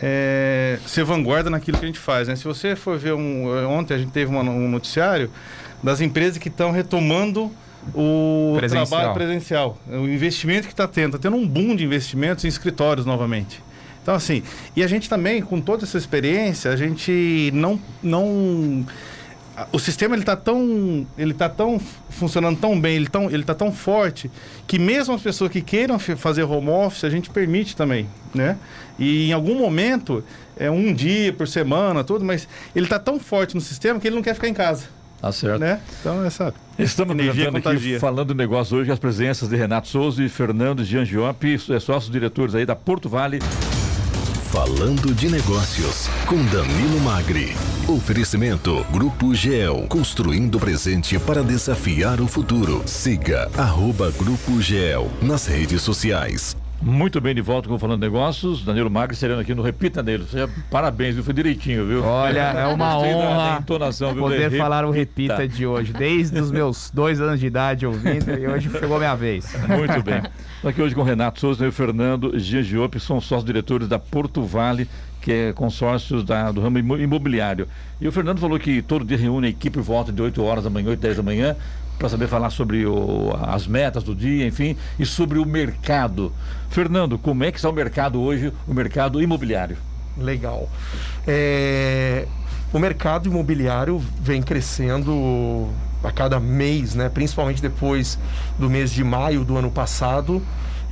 é, 0.00 0.78
ser 0.86 1.04
vanguarda 1.04 1.48
naquilo 1.50 1.78
que 1.78 1.84
a 1.84 1.86
gente 1.88 1.98
faz. 1.98 2.28
Né? 2.28 2.36
Se 2.36 2.44
você 2.44 2.74
for 2.74 2.98
ver 2.98 3.12
um, 3.14 3.46
ontem 3.68 3.94
a 3.94 3.98
gente 3.98 4.10
teve 4.10 4.30
uma- 4.30 4.42
um 4.42 4.68
noticiário 4.68 5.30
das 5.82 6.00
empresas 6.00 6.38
que 6.38 6.48
estão 6.48 6.70
retomando 6.70 7.50
o 7.94 8.54
Presencial. 8.56 8.86
trabalho 8.86 9.14
presencial, 9.14 9.78
o 9.88 10.08
investimento 10.08 10.66
que 10.66 10.72
está 10.72 10.86
tendo, 10.86 11.16
está 11.16 11.30
tendo 11.30 11.36
um 11.36 11.46
boom 11.46 11.74
de 11.74 11.84
investimentos 11.84 12.44
em 12.44 12.48
escritórios 12.48 13.04
novamente. 13.04 13.62
Então 14.02 14.14
assim, 14.14 14.42
e 14.74 14.82
a 14.82 14.86
gente 14.86 15.08
também 15.08 15.42
com 15.42 15.60
toda 15.60 15.84
essa 15.84 15.98
experiência, 15.98 16.70
a 16.70 16.76
gente 16.76 17.50
não 17.54 17.80
não 18.02 18.84
o 19.70 19.78
sistema 19.78 20.14
ele 20.14 20.22
está 20.22 20.34
tão 20.34 21.06
ele 21.16 21.34
tá 21.34 21.48
tão 21.48 21.78
funcionando 22.08 22.58
tão 22.58 22.80
bem 22.80 22.96
ele 22.96 23.06
tão 23.06 23.30
ele 23.30 23.44
tá 23.44 23.54
tão 23.54 23.70
forte 23.70 24.30
que 24.66 24.78
mesmo 24.78 25.14
as 25.14 25.20
pessoas 25.20 25.50
que 25.50 25.60
queiram 25.60 25.98
fazer 25.98 26.42
home 26.44 26.70
office 26.70 27.04
a 27.04 27.10
gente 27.10 27.28
permite 27.28 27.76
também 27.76 28.08
né 28.34 28.56
e 28.98 29.28
em 29.28 29.32
algum 29.32 29.54
momento 29.54 30.24
é 30.56 30.70
um 30.70 30.92
dia 30.94 31.32
por 31.34 31.46
semana 31.46 32.02
tudo 32.02 32.24
mas 32.24 32.48
ele 32.74 32.86
está 32.86 32.98
tão 32.98 33.20
forte 33.20 33.54
no 33.54 33.60
sistema 33.60 34.00
que 34.00 34.08
ele 34.08 34.16
não 34.16 34.22
quer 34.22 34.34
ficar 34.34 34.48
em 34.48 34.54
casa 34.54 34.84
Tá 35.22 35.32
certo. 35.32 35.60
né 35.60 35.80
então 36.00 36.24
essa 36.24 36.52
Estamos 36.78 37.14
Energia 37.14 37.44
aqui, 37.44 37.52
contagia. 37.52 38.00
falando 38.00 38.28
do 38.28 38.34
negócio 38.34 38.76
hoje, 38.76 38.90
as 38.90 38.98
presenças 38.98 39.48
de 39.48 39.56
Renato 39.56 39.86
Souza 39.88 40.22
e 40.22 40.28
Fernando 40.28 40.84
Giangiop, 40.84 41.44
é, 41.70 41.78
sócios 41.80 42.10
diretores 42.10 42.54
aí 42.54 42.66
da 42.66 42.74
Porto 42.74 43.08
Vale. 43.08 43.38
Falando 44.50 45.14
de 45.14 45.30
Negócios, 45.30 46.08
com 46.26 46.36
Danilo 46.46 47.00
Magri. 47.00 47.54
Oferecimento 47.88 48.84
Grupo 48.90 49.34
GEL, 49.34 49.86
construindo 49.88 50.56
o 50.56 50.60
presente 50.60 51.18
para 51.18 51.42
desafiar 51.42 52.20
o 52.20 52.26
futuro. 52.26 52.82
Siga 52.84 53.50
arroba 53.56 54.10
Grupo 54.10 54.60
GEL 54.60 55.10
nas 55.22 55.46
redes 55.46 55.80
sociais. 55.82 56.54
Muito 56.84 57.20
bem, 57.20 57.32
de 57.32 57.40
volta 57.40 57.68
com 57.68 57.76
o 57.76 57.78
Falando 57.78 58.00
Negócios. 58.00 58.64
Danilo 58.64 58.90
Magri 58.90 59.14
sereno 59.14 59.40
aqui 59.40 59.54
no 59.54 59.62
Repita 59.62 60.02
Danilo. 60.02 60.26
Seja, 60.26 60.50
parabéns, 60.68 61.14
viu? 61.14 61.22
Foi 61.22 61.32
direitinho, 61.32 61.86
viu? 61.86 62.02
Olha, 62.02 62.40
é 62.40 62.66
uma 62.66 62.98
honra 62.98 63.58
entonação, 63.60 64.12
viu? 64.12 64.24
poder 64.24 64.50
falar 64.58 64.84
o 64.84 64.90
repita 64.90 65.46
de 65.46 65.64
hoje. 65.64 65.92
Desde 65.92 66.40
os 66.40 66.50
meus 66.50 66.90
dois 66.90 67.20
anos 67.20 67.38
de 67.38 67.46
idade 67.46 67.86
ouvindo 67.86 68.36
e 68.36 68.48
hoje 68.48 68.68
chegou 68.68 68.96
a 68.96 68.98
minha 68.98 69.14
vez. 69.14 69.54
Muito 69.68 70.02
bem. 70.02 70.22
Estou 70.56 70.70
aqui 70.70 70.82
hoje 70.82 70.92
com 70.92 71.02
o 71.02 71.04
Renato 71.04 71.38
Souza 71.38 71.64
e 71.64 71.68
o 71.68 71.72
Fernando 71.72 72.36
Giangiop, 72.36 72.98
são 72.98 73.20
sócios 73.20 73.44
diretores 73.44 73.86
da 73.86 74.00
Porto 74.00 74.42
Vale, 74.42 74.88
que 75.20 75.30
é 75.30 75.52
consórcios 75.52 76.24
da, 76.24 76.50
do 76.50 76.60
ramo 76.60 76.78
imobiliário. 76.78 77.68
E 78.00 78.08
o 78.08 78.12
Fernando 78.12 78.40
falou 78.40 78.58
que 78.58 78.82
todo 78.82 79.04
dia 79.04 79.16
reúne 79.16 79.46
a 79.46 79.50
equipe 79.50 79.78
volta 79.78 80.10
de 80.10 80.20
8 80.20 80.42
horas 80.42 80.64
da 80.64 80.70
manhã, 80.70 80.90
8, 80.90 81.00
10 81.00 81.16
da 81.18 81.22
manhã, 81.22 81.56
para 82.02 82.08
saber 82.08 82.26
falar 82.26 82.50
sobre 82.50 82.84
o, 82.84 83.32
as 83.42 83.64
metas 83.64 84.02
do 84.02 84.12
dia, 84.12 84.44
enfim, 84.44 84.76
e 84.98 85.06
sobre 85.06 85.38
o 85.38 85.46
mercado. 85.46 86.32
Fernando, 86.68 87.16
como 87.16 87.44
é 87.44 87.52
que 87.52 87.58
está 87.58 87.68
o 87.68 87.72
mercado 87.72 88.20
hoje, 88.20 88.52
o 88.66 88.74
mercado 88.74 89.22
imobiliário? 89.22 89.76
Legal. 90.18 90.68
É, 91.24 92.26
o 92.72 92.78
mercado 92.80 93.28
imobiliário 93.28 94.02
vem 94.20 94.42
crescendo 94.42 95.68
a 96.02 96.10
cada 96.10 96.40
mês, 96.40 96.96
né? 96.96 97.08
principalmente 97.08 97.62
depois 97.62 98.18
do 98.58 98.68
mês 98.68 98.90
de 98.90 99.04
maio 99.04 99.44
do 99.44 99.56
ano 99.56 99.70
passado 99.70 100.42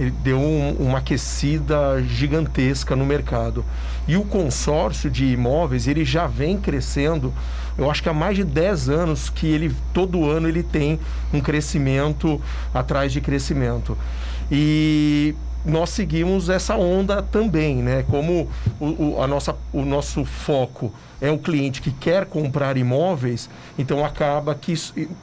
ele 0.01 0.11
deu 0.11 0.39
um, 0.39 0.77
uma 0.79 0.99
aquecida 0.99 2.03
gigantesca 2.03 2.97
no 2.97 3.05
mercado. 3.05 3.63
E 4.09 4.17
o 4.17 4.25
consórcio 4.25 5.11
de 5.11 5.27
imóveis, 5.27 5.87
ele 5.87 6.07
já 6.07 6.27
vem 6.27 6.57
crescendo, 6.57 7.35
eu 7.77 7.91
acho 7.91 8.03
que 8.03 8.09
há 8.09 8.15
mais 8.15 8.35
de 8.35 8.43
10 8.43 8.89
anos 8.89 9.29
que 9.29 9.47
ele 9.47 9.77
todo 9.93 10.29
ano 10.29 10.49
ele 10.49 10.63
tem 10.63 10.99
um 11.35 11.41
crescimento 11.41 12.41
atrás 12.73 13.13
de 13.13 13.21
crescimento. 13.21 13.97
E 14.51 15.35
nós 15.67 15.91
seguimos 15.91 16.49
essa 16.49 16.77
onda 16.77 17.23
também, 17.23 17.77
né? 17.77 18.03
Como 18.09 18.49
o, 18.81 18.87
o, 18.87 19.23
a 19.23 19.27
nossa, 19.27 19.55
o 19.71 19.85
nosso 19.85 20.25
foco 20.25 20.91
é 21.21 21.31
o 21.31 21.39
cliente 21.39 21.83
que 21.83 21.91
quer 21.91 22.25
comprar 22.27 22.77
imóveis, 22.77 23.49
então 23.79 24.05
acaba 24.05 24.55
que 24.55 24.75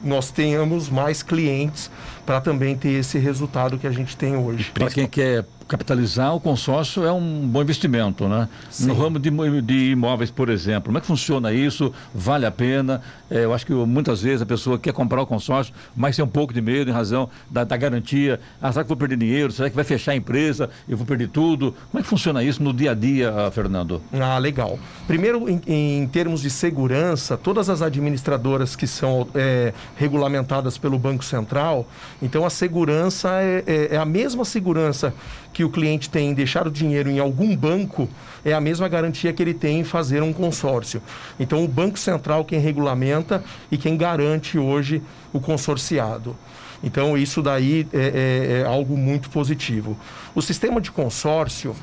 nós 0.02 0.30
tenhamos 0.30 0.88
mais 0.88 1.22
clientes 1.22 1.90
para 2.24 2.40
também 2.40 2.76
ter 2.76 2.90
esse 2.90 3.18
resultado 3.18 3.78
que 3.78 3.86
a 3.86 3.90
gente 3.90 4.16
tem 4.16 4.36
hoje. 4.36 4.70
Para 4.72 4.90
quem 4.90 5.06
quer 5.06 5.44
capitalizar, 5.68 6.34
o 6.34 6.40
consórcio 6.40 7.04
é 7.04 7.12
um 7.12 7.46
bom 7.46 7.60
investimento, 7.60 8.26
né? 8.26 8.48
Sim. 8.70 8.86
No 8.86 8.94
ramo 8.94 9.18
de, 9.18 9.30
de, 9.60 9.90
imóveis, 9.90 10.30
por 10.30 10.48
exemplo, 10.48 10.84
como 10.84 10.96
é 10.96 11.00
que 11.00 11.06
funciona 11.06 11.52
isso? 11.52 11.92
Vale 12.14 12.46
a 12.46 12.50
pena? 12.50 13.02
É, 13.30 13.44
eu 13.44 13.52
acho 13.52 13.66
que 13.66 13.72
muitas 13.74 14.22
vezes 14.22 14.40
a 14.40 14.46
pessoa 14.46 14.78
quer 14.78 14.94
comprar 14.94 15.20
o 15.20 15.26
consórcio, 15.26 15.74
mas 15.94 16.16
tem 16.16 16.24
um 16.24 16.28
pouco 16.28 16.54
de 16.54 16.62
medo 16.62 16.90
em 16.90 16.94
razão 16.94 17.28
da, 17.50 17.64
da 17.64 17.76
garantia. 17.76 18.40
Ah, 18.60 18.72
será 18.72 18.82
que 18.82 18.88
vou 18.88 18.96
perder 18.96 19.18
dinheiro? 19.18 19.52
Será 19.52 19.68
que 19.68 19.76
vai 19.76 19.84
fechar 19.84 20.12
a 20.12 20.16
empresa? 20.16 20.70
Eu 20.88 20.96
vou 20.96 21.06
perder 21.06 21.28
tudo? 21.28 21.74
Como 21.90 22.00
é 22.00 22.02
que 22.02 22.08
funciona 22.08 22.42
isso 22.42 22.62
no 22.62 22.72
dia 22.72 22.92
a 22.92 22.94
dia, 22.94 23.32
Fernando? 23.52 24.02
Ah, 24.12 24.38
legal. 24.38 24.78
Primeiro, 25.06 25.48
em, 25.48 25.60
em 25.66 25.87
termos 26.06 26.42
de 26.42 26.50
segurança, 26.50 27.36
todas 27.36 27.68
as 27.68 27.82
administradoras 27.82 28.74
que 28.74 28.86
são 28.86 29.28
é, 29.34 29.72
regulamentadas 29.96 30.76
pelo 30.76 30.98
Banco 30.98 31.24
Central, 31.24 31.86
então 32.20 32.44
a 32.44 32.50
segurança 32.50 33.30
é, 33.40 33.64
é, 33.66 33.94
é 33.94 33.96
a 33.96 34.04
mesma 34.04 34.44
segurança 34.44 35.14
que 35.52 35.64
o 35.64 35.70
cliente 35.70 36.08
tem 36.10 36.30
em 36.30 36.34
deixar 36.34 36.66
o 36.66 36.70
dinheiro 36.70 37.10
em 37.10 37.18
algum 37.18 37.56
banco 37.56 38.08
é 38.44 38.52
a 38.52 38.60
mesma 38.60 38.88
garantia 38.88 39.32
que 39.32 39.42
ele 39.42 39.54
tem 39.54 39.80
em 39.80 39.84
fazer 39.84 40.22
um 40.22 40.32
consórcio. 40.32 41.02
Então, 41.38 41.64
o 41.64 41.68
Banco 41.68 41.98
Central 41.98 42.44
quem 42.44 42.58
regulamenta 42.60 43.42
e 43.70 43.76
quem 43.76 43.96
garante 43.96 44.58
hoje 44.58 45.02
o 45.32 45.40
consorciado. 45.40 46.36
Então, 46.82 47.18
isso 47.18 47.42
daí 47.42 47.86
é, 47.92 47.98
é, 47.98 48.60
é 48.60 48.64
algo 48.64 48.96
muito 48.96 49.30
positivo. 49.30 49.96
O 50.34 50.40
sistema 50.40 50.80
de 50.80 50.90
consórcio 50.90 51.74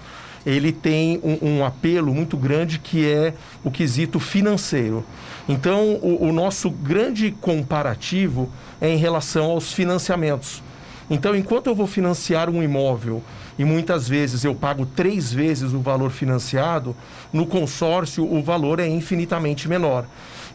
ele 0.45 0.71
tem 0.71 1.19
um, 1.23 1.57
um, 1.57 1.65
apelo 1.65 2.13
muito 2.13 2.37
grande 2.37 2.77
que 2.77 3.05
é 3.05 3.33
o 3.63 3.71
quesito 3.71 4.19
financeiro. 4.19 5.03
Então, 5.49 5.93
o, 5.95 6.27
o 6.29 6.33
nosso 6.33 6.69
grande 6.69 7.31
comparativo 7.41 8.49
é 8.79 8.89
em 8.89 8.97
relação 8.97 9.45
aos 9.45 9.73
financiamentos. 9.73 10.61
Então, 11.09 11.35
enquanto 11.35 11.67
eu 11.67 11.75
vou 11.75 11.87
financiar 11.87 12.49
um 12.49 12.63
imóvel 12.63 13.21
e 13.57 13.63
muitas 13.63 14.07
vezes 14.07 14.43
eu 14.43 14.55
pago 14.55 14.85
três 14.85 15.31
vezes 15.31 15.73
o 15.73 15.79
valor 15.79 16.11
financiado, 16.11 16.95
no 17.31 17.45
consórcio 17.45 18.25
o 18.25 18.41
valor 18.41 18.79
é 18.79 18.87
infinitamente 18.87 19.67
menor. 19.67 20.05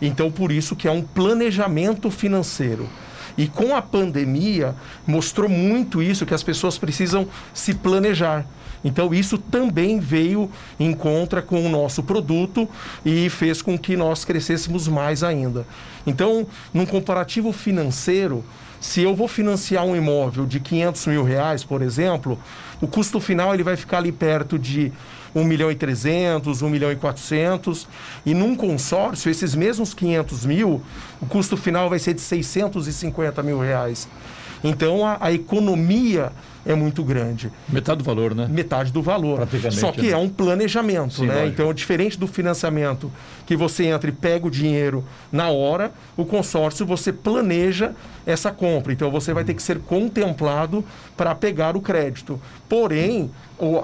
Então, 0.03 0.31
por 0.31 0.51
isso 0.51 0.75
que 0.75 0.89
é 0.89 0.91
um 0.91 1.03
planejamento 1.03 2.11
financeiro. 2.11 2.89
E 3.37 3.47
com 3.47 3.75
a 3.75 3.81
pandemia, 3.81 4.75
mostrou 5.07 5.49
muito 5.49 6.03
isso, 6.03 6.27
que 6.27 6.35
as 6.35 6.43
pessoas 6.43 6.79
precisam 6.79 7.29
se 7.55 7.75
planejar. 7.75 8.45
Então, 8.85 9.13
isso 9.13 9.37
também 9.37 10.01
veio 10.01 10.51
em 10.79 10.93
contra 10.93 11.43
com 11.43 11.65
o 11.65 11.69
nosso 11.69 12.03
produto 12.03 12.69
e 13.05 13.29
fez 13.29 13.61
com 13.61 13.79
que 13.79 13.97
nós 13.97 14.25
crescêssemos 14.25 14.89
mais 14.89 15.23
ainda. 15.23 15.67
Então, 16.07 16.47
num 16.73 16.87
comparativo 16.87 17.53
financeiro, 17.53 18.45
se 18.81 19.03
eu 19.03 19.15
vou 19.15 19.29
financiar 19.29 19.85
um 19.85 19.95
imóvel 19.95 20.47
de 20.47 20.59
500 20.59 21.07
mil 21.09 21.23
reais, 21.23 21.63
por 21.63 21.83
exemplo, 21.83 22.39
o 22.81 22.87
custo 22.87 23.21
final 23.21 23.53
ele 23.53 23.63
vai 23.63 23.77
ficar 23.77 23.99
ali 23.99 24.11
perto 24.11 24.59
de 24.59 24.91
1 25.35 25.45
milhão 25.45 25.71
e 25.71 25.75
300, 25.75 26.63
1 26.63 26.69
milhão 26.71 26.91
e 26.91 26.97
400. 26.97 27.87
E 28.25 28.33
num 28.33 28.57
consórcio, 28.57 29.31
esses 29.31 29.55
mesmos 29.55 29.93
500 29.93 30.47
mil, 30.47 30.83
o 31.21 31.27
custo 31.27 31.57
final 31.57 31.91
vai 31.91 31.99
ser 31.99 32.15
de 32.15 32.23
650 32.23 33.43
mil 33.43 33.61
reais. 33.61 34.09
Então 34.65 35.07
a, 35.07 35.19
a 35.21 35.33
economia 35.33 36.33
é 36.65 36.75
muito 36.75 37.03
grande. 37.03 37.51
Metade 37.69 37.99
do 37.99 38.05
valor, 38.05 38.35
né? 38.35 38.47
Metade 38.49 38.93
do 38.93 39.03
valor. 39.03 39.47
Só 39.71 39.93
que 39.93 40.03
né? 40.03 40.11
é 40.11 40.17
um 40.17 40.29
planejamento, 40.29 41.15
Sim, 41.15 41.27
né? 41.27 41.35
Lógico. 41.35 41.53
Então, 41.53 41.75
diferente 41.75 42.19
do 42.19 42.27
financiamento, 42.27 43.11
que 43.47 43.57
você 43.57 43.87
entra 43.87 44.11
e 44.11 44.13
pega 44.13 44.47
o 44.47 44.51
dinheiro 44.51 45.05
na 45.33 45.51
hora, 45.51 45.93
o 46.17 46.25
consórcio 46.25 46.85
você 46.85 47.13
planeja 47.13 47.93
essa 48.27 48.51
compra. 48.51 48.93
Então, 48.93 49.11
você 49.11 49.33
vai 49.33 49.45
ter 49.45 49.55
que 49.55 49.63
ser 49.63 49.81
contemplado 49.81 50.85
para 51.17 51.35
pegar 51.35 51.77
o 51.77 51.81
crédito. 51.81 52.41
Porém, 52.69 53.31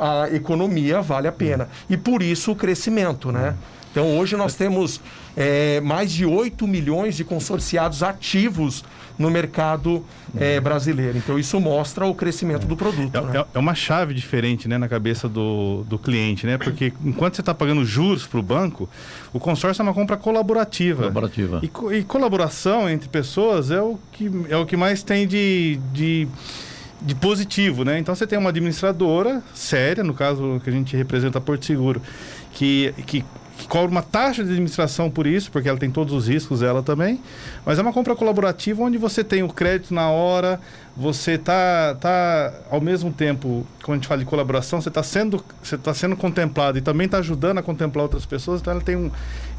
a 0.00 0.28
economia 0.34 1.00
vale 1.00 1.28
a 1.28 1.32
pena. 1.32 1.68
E 1.88 1.96
por 1.96 2.22
isso 2.22 2.52
o 2.52 2.56
crescimento, 2.56 3.32
né? 3.32 3.54
Então, 3.96 4.18
hoje 4.18 4.36
nós 4.36 4.54
temos 4.54 5.00
é, 5.34 5.80
mais 5.80 6.12
de 6.12 6.26
8 6.26 6.68
milhões 6.68 7.16
de 7.16 7.24
consorciados 7.24 8.02
ativos 8.02 8.84
no 9.18 9.30
mercado 9.30 10.04
é, 10.36 10.60
brasileiro. 10.60 11.16
Então, 11.16 11.38
isso 11.38 11.58
mostra 11.58 12.04
o 12.04 12.14
crescimento 12.14 12.66
do 12.66 12.76
produto. 12.76 13.16
É, 13.16 13.20
né? 13.22 13.44
é 13.54 13.58
uma 13.58 13.74
chave 13.74 14.12
diferente 14.12 14.68
né, 14.68 14.76
na 14.76 14.86
cabeça 14.86 15.30
do, 15.30 15.82
do 15.88 15.98
cliente, 15.98 16.44
né? 16.46 16.58
Porque 16.58 16.92
enquanto 17.02 17.36
você 17.36 17.40
está 17.40 17.54
pagando 17.54 17.86
juros 17.86 18.26
para 18.26 18.38
o 18.38 18.42
banco, 18.42 18.86
o 19.32 19.40
consórcio 19.40 19.80
é 19.80 19.82
uma 19.82 19.94
compra 19.94 20.18
colaborativa. 20.18 21.04
Colaborativa. 21.04 21.62
E, 21.62 21.96
e, 21.96 22.04
colaboração 22.04 22.90
entre 22.90 23.08
pessoas 23.08 23.70
é 23.70 23.80
o 23.80 23.98
que, 24.12 24.30
é 24.50 24.58
o 24.58 24.66
que 24.66 24.76
mais 24.76 25.02
tem 25.02 25.26
de, 25.26 25.80
de 25.94 26.28
de 27.00 27.14
positivo, 27.14 27.84
né? 27.84 27.98
Então 27.98 28.14
você 28.14 28.26
tem 28.26 28.38
uma 28.38 28.48
administradora 28.48 29.42
séria, 29.52 30.02
no 30.02 30.14
caso 30.14 30.58
que 30.64 30.70
a 30.70 30.72
gente 30.72 30.96
representa 30.96 31.36
a 31.36 31.40
Porto 31.42 31.66
Seguro, 31.66 32.00
que, 32.52 32.94
que 33.06 33.22
que 33.45 33.45
cobra 33.68 33.90
uma 33.90 34.02
taxa 34.02 34.44
de 34.44 34.50
administração 34.50 35.10
por 35.10 35.26
isso, 35.26 35.50
porque 35.50 35.68
ela 35.68 35.78
tem 35.78 35.90
todos 35.90 36.12
os 36.12 36.28
riscos, 36.28 36.62
ela 36.62 36.82
também. 36.82 37.20
Mas 37.64 37.78
é 37.78 37.82
uma 37.82 37.92
compra 37.92 38.14
colaborativa 38.14 38.82
onde 38.82 38.98
você 38.98 39.24
tem 39.24 39.42
o 39.42 39.48
crédito 39.48 39.94
na 39.94 40.10
hora, 40.10 40.60
você 40.96 41.32
está 41.32 41.94
tá, 41.94 42.54
ao 42.70 42.80
mesmo 42.80 43.12
tempo, 43.12 43.66
quando 43.82 43.96
a 43.96 43.98
gente 43.98 44.08
fala 44.08 44.20
de 44.20 44.26
colaboração, 44.26 44.80
você 44.80 44.88
está 44.88 45.02
sendo, 45.02 45.44
você 45.62 45.76
tá 45.76 45.92
sendo 45.92 46.16
contemplado 46.16 46.78
e 46.78 46.80
também 46.80 47.04
está 47.04 47.18
ajudando 47.18 47.58
a 47.58 47.62
contemplar 47.62 48.04
outras 48.04 48.24
pessoas, 48.24 48.60
então 48.60 48.72
ele 48.72 48.82
tem 48.82 48.96
um, 48.96 49.10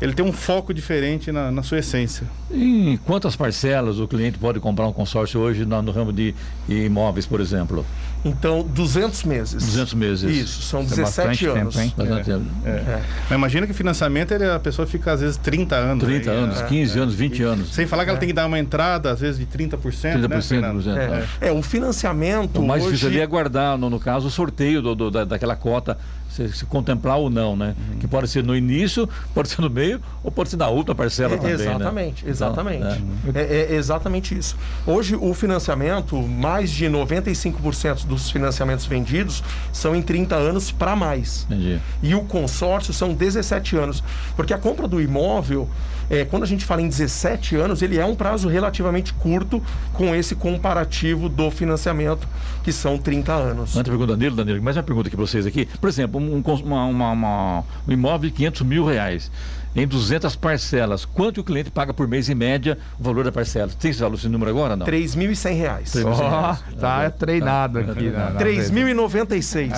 ele 0.02 0.14
tem 0.14 0.26
um 0.26 0.34
foco 0.34 0.74
diferente 0.74 1.32
na, 1.32 1.52
na 1.52 1.62
sua 1.62 1.80
essência. 1.80 2.26
Em 2.50 2.98
quantas 2.98 3.36
parcelas 3.36 4.00
o 4.00 4.08
cliente 4.08 4.38
pode 4.40 4.60
comprar 4.60 4.88
um 4.88 4.94
consórcio 4.94 5.40
hoje 5.40 5.66
no, 5.66 5.82
no 5.82 5.92
ramo 5.92 6.12
de 6.12 6.34
imóveis, 6.68 7.26
por 7.26 7.40
exemplo? 7.40 7.86
Então, 8.28 8.64
200 8.64 9.24
meses. 9.24 9.64
200 9.64 9.94
meses. 9.94 10.36
Isso, 10.36 10.62
são 10.62 10.84
17 10.84 11.46
é 11.46 11.50
anos. 11.50 11.76
Tempo, 11.76 11.86
hein? 11.86 11.94
Bastante 11.98 12.32
é. 12.32 12.34
tempo. 12.34 12.46
É. 12.66 12.70
É. 12.70 13.04
Mas 13.30 13.38
imagina 13.38 13.68
que 13.68 13.74
financiamento 13.74 14.32
ele, 14.32 14.46
a 14.46 14.60
pessoa 14.60 14.88
fica 14.88 15.12
às 15.14 15.22
vezes 15.22 15.38
30 15.38 15.76
anos. 15.76 16.04
30 16.04 16.32
aí, 16.32 16.38
anos, 16.38 16.62
15 16.62 17.00
anos, 17.00 17.16
20 17.16 17.44
anos. 17.44 17.74
Sem 17.74 17.88
falar 17.88 18.04
que 18.04 18.10
ela 18.10 18.20
tem 18.20 18.28
que 18.28 18.34
dar 18.34 18.46
uma 18.46 18.60
entrada, 18.60 19.12
às 19.12 19.20
vezes, 19.20 19.40
de 19.40 19.46
30%. 19.46 19.78
30%, 19.78 20.86
né, 20.86 21.26
é. 21.42 21.48
é, 21.50 21.52
o 21.52 21.62
financiamento. 21.62 22.60
O 22.60 22.68
mais 22.68 22.82
hoje... 22.84 22.92
difícil 22.92 23.10
ali 23.10 23.20
é 23.20 23.28
guardar, 23.28 23.78
no, 23.78 23.90
no 23.90 24.00
caso, 24.00 24.28
o 24.28 24.32
sorteio 24.32 24.82
do, 24.82 24.96
do, 24.96 25.12
da, 25.12 25.26
daquela 25.26 25.56
cota 25.56 25.98
se, 26.30 26.50
se, 26.54 26.66
contemplar 26.66 27.18
ou 27.18 27.30
não, 27.30 27.56
né? 27.56 27.76
Uhum. 27.78 28.00
Que 28.00 28.08
pode 28.08 28.28
ser 28.28 28.44
no 28.44 28.56
início, 28.56 29.10
pode 29.34 29.50
ser 29.50 29.62
no 29.62 29.70
meio 29.70 30.00
ou 30.24 30.32
pode 30.32 30.50
ser 30.50 30.58
na 30.58 30.68
outra 30.68 30.94
parcela 30.94 31.34
é, 31.34 31.38
também. 31.38 31.54
Exatamente, 31.54 32.26
né? 32.26 32.32
exatamente. 32.32 33.04
Então, 33.26 33.42
é. 33.42 33.44
É, 33.44 33.74
é. 33.74 33.76
exatamente 33.76 34.38
isso. 34.38 34.56
Hoje 34.86 35.16
o 35.16 35.34
financiamento, 35.34 36.16
mais 36.22 36.70
de 36.70 36.86
95% 36.86 38.06
dos 38.22 38.32
financiamentos 38.32 38.86
vendidos 38.86 39.44
são 39.72 39.96
em 39.96 40.02
30 40.02 40.36
anos 40.36 40.72
para 40.72 40.96
mais. 40.96 41.46
Entendi. 41.50 41.80
E 42.02 42.16
o 42.16 42.22
consórcio 42.22 42.94
são 42.94 43.14
17 43.14 43.76
anos. 43.76 44.04
Porque 44.36 44.54
a 44.54 44.58
compra 44.58 44.88
do 44.88 45.02
imóvel 45.02 45.70
é, 46.10 46.24
quando 46.24 46.44
a 46.44 46.46
gente 46.46 46.64
fala 46.64 46.82
em 46.82 46.88
17 46.88 47.56
anos, 47.56 47.82
ele 47.82 47.98
é 47.98 48.06
um 48.06 48.16
prazo 48.16 48.48
relativamente 48.48 49.14
curto 49.14 49.62
com 49.94 50.16
esse 50.16 50.36
comparativo 50.36 51.28
do 51.28 51.52
financiamento, 51.52 52.28
que 52.64 52.72
são 52.72 52.98
30 52.98 53.34
anos. 53.34 53.70
Antes 53.72 53.76
da 53.76 53.84
pergunta 53.84 54.14
Danilo, 54.14 54.36
Danilo, 54.36 54.62
mais 54.64 54.78
uma 54.78 54.84
pergunta 54.84 55.10
aqui 55.10 55.18
para 55.18 55.26
vocês 55.26 55.46
aqui. 55.46 55.68
Por 55.80 55.90
exemplo, 55.90 56.20
um, 56.20 56.42
uma, 56.42 56.86
uma, 56.86 57.12
uma, 57.12 57.64
um 57.88 57.92
imóvel 57.92 58.30
de 58.30 58.36
500 58.36 58.62
mil 58.62 58.86
reais. 58.86 59.30
Em 59.76 59.86
200 59.88 60.36
parcelas. 60.36 61.06
Quanto 61.06 61.42
o 61.42 61.44
cliente 61.44 61.70
paga 61.70 61.94
por 61.94 62.08
mês 62.08 62.30
em 62.30 62.36
média 62.36 62.78
o 63.00 63.04
valor 63.04 63.24
da 63.24 63.32
parcela? 63.32 63.70
Tem 63.80 63.92
esse 63.92 64.00
valor, 64.02 64.16
esse 64.16 64.28
número 64.28 64.50
agora 64.52 64.72
ou 64.74 64.78
não? 64.78 64.86
R$ 64.86 64.92
3.100. 64.92 66.04
Ó, 66.06 66.56
tá 66.80 67.10
treinado 67.12 67.80
aqui. 67.80 68.10
na- 68.10 68.30
na- 68.32 68.40
3.096. 68.40 69.72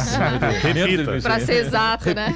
Repita. 0.62 1.22
Pra 1.22 1.40
ser 1.40 1.54
exato, 1.66 2.14
né? 2.14 2.34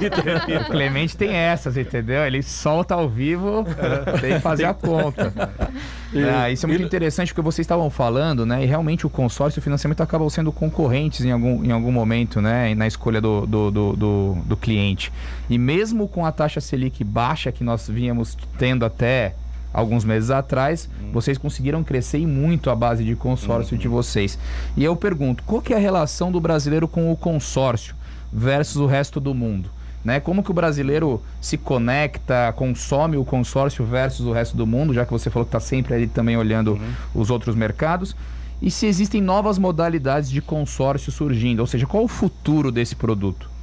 O 0.60 0.64
Clemente 0.70 1.16
tem 1.16 1.34
essas, 1.34 1.76
entendeu? 1.76 2.22
Ele 2.24 2.42
solta 2.42 2.94
ao 2.94 3.08
vivo, 3.08 3.64
tem 4.20 4.34
que 4.34 4.40
fazer 4.40 4.64
a 4.64 4.74
conta. 4.74 5.32
Ah, 6.18 6.50
isso 6.50 6.64
é 6.64 6.68
muito 6.68 6.82
e- 6.82 6.84
interessante 6.86 7.28
porque 7.32 7.42
vocês 7.42 7.64
estavam 7.64 7.88
falando, 7.90 8.44
né? 8.46 8.62
E 8.62 8.66
realmente 8.66 9.06
o 9.06 9.10
consórcio 9.10 9.58
e 9.58 9.60
o 9.60 9.62
financiamento 9.62 10.00
acabam 10.02 10.28
sendo 10.30 10.52
concorrentes 10.52 11.24
em 11.24 11.30
algum, 11.32 11.64
em 11.64 11.70
algum 11.72 11.90
momento, 11.92 12.40
né? 12.40 12.74
Na 12.74 12.86
escolha 12.86 13.20
do, 13.20 13.46
do, 13.46 13.70
do, 13.70 13.92
do- 13.96 14.34
do 14.46 14.56
cliente. 14.56 15.12
E 15.48 15.58
mesmo 15.58 16.06
com 16.08 16.24
a 16.26 16.32
taxa 16.32 16.60
Selic 16.60 17.02
baixa 17.02 17.50
que 17.50 17.64
nós 17.64 17.88
vínhamos 17.88 18.36
tendo 18.58 18.84
até 18.84 19.34
alguns 19.72 20.04
meses 20.04 20.30
atrás, 20.30 20.88
vocês 21.12 21.36
conseguiram 21.36 21.82
crescer 21.82 22.18
e 22.18 22.26
muito 22.26 22.70
a 22.70 22.76
base 22.76 23.02
de 23.04 23.16
consórcio 23.16 23.76
de 23.76 23.88
vocês. 23.88 24.38
E 24.76 24.84
eu 24.84 24.94
pergunto, 24.94 25.42
qual 25.44 25.60
que 25.60 25.72
é 25.72 25.76
a 25.76 25.80
relação 25.80 26.30
do 26.30 26.40
brasileiro 26.40 26.86
com 26.86 27.10
o 27.10 27.16
consórcio 27.16 27.94
versus 28.32 28.76
o 28.76 28.86
resto 28.86 29.18
do 29.18 29.34
mundo? 29.34 29.68
Né? 30.04 30.20
Como 30.20 30.42
que 30.42 30.50
o 30.50 30.54
brasileiro 30.54 31.22
se 31.40 31.56
conecta, 31.56 32.52
consome 32.54 33.16
o 33.16 33.24
consórcio 33.24 33.84
versus 33.84 34.26
o 34.26 34.32
resto 34.32 34.56
do 34.56 34.66
mundo, 34.66 34.92
já 34.92 35.06
que 35.06 35.12
você 35.12 35.30
falou 35.30 35.46
que 35.46 35.48
está 35.48 35.60
sempre 35.60 35.94
ali 35.94 36.06
também 36.06 36.36
olhando 36.36 36.78
os 37.14 37.30
outros 37.30 37.56
mercados? 37.56 38.14
E 38.60 38.70
se 38.70 38.86
existem 38.86 39.20
novas 39.20 39.58
modalidades 39.58 40.30
de 40.30 40.42
consórcio 40.42 41.10
surgindo, 41.10 41.60
ou 41.60 41.66
seja, 41.66 41.86
qual 41.86 42.04
o 42.04 42.08
futuro 42.08 42.70
desse 42.70 42.94
produto? 42.94 43.53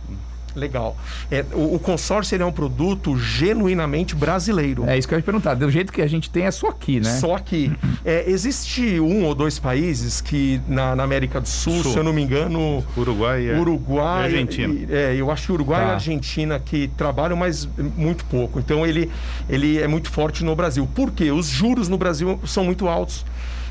Legal. 0.55 0.97
É, 1.29 1.45
o, 1.53 1.75
o 1.75 1.79
consórcio 1.79 2.35
ele 2.35 2.43
é 2.43 2.45
um 2.45 2.51
produto 2.51 3.17
genuinamente 3.17 4.15
brasileiro. 4.15 4.83
É 4.87 4.97
isso 4.97 5.07
que 5.07 5.13
eu 5.13 5.17
ia 5.17 5.21
te 5.21 5.25
perguntar. 5.25 5.53
Do 5.55 5.69
jeito 5.71 5.91
que 5.93 6.01
a 6.01 6.07
gente 6.07 6.29
tem 6.29 6.43
é 6.45 6.51
só 6.51 6.67
aqui, 6.67 6.99
né? 6.99 7.09
Só 7.19 7.37
que 7.39 7.71
é, 8.03 8.29
existe 8.29 8.99
um 8.99 9.23
ou 9.25 9.33
dois 9.33 9.59
países 9.59 10.19
que 10.21 10.61
na, 10.67 10.95
na 10.95 11.03
América 11.03 11.39
do 11.39 11.47
Sul, 11.47 11.81
Sul. 11.83 11.93
se 11.93 11.97
eu 11.97 12.03
não 12.03 12.13
me 12.13 12.21
engano, 12.21 12.83
Uruguai 12.97 13.43
e 13.47 13.51
Uruguai, 13.59 14.21
e 14.23 14.25
Argentina. 14.25 14.73
e- 14.73 14.87
é, 14.93 15.15
eu 15.15 15.31
acho 15.31 15.45
que 15.47 15.51
Uruguai 15.51 15.81
Tá. 15.81 15.87
e 15.87 15.91
Argentina 15.93 16.59
que 16.59 16.89
trabalham, 16.97 17.37
mas 17.37 17.67
muito 17.95 18.25
pouco. 18.25 18.59
Então 18.59 18.85
ele, 18.85 19.09
ele 19.49 19.79
é 19.79 19.87
muito 19.87 20.09
forte 20.11 20.43
no 20.43 20.55
Brasil. 20.55 20.87
Por 20.93 21.11
quê? 21.11 21.31
Os 21.31 21.47
juros 21.47 21.87
no 21.87 21.97
Brasil 21.97 22.39
são 22.45 22.63
muito 22.65 22.87
altos. 22.87 23.25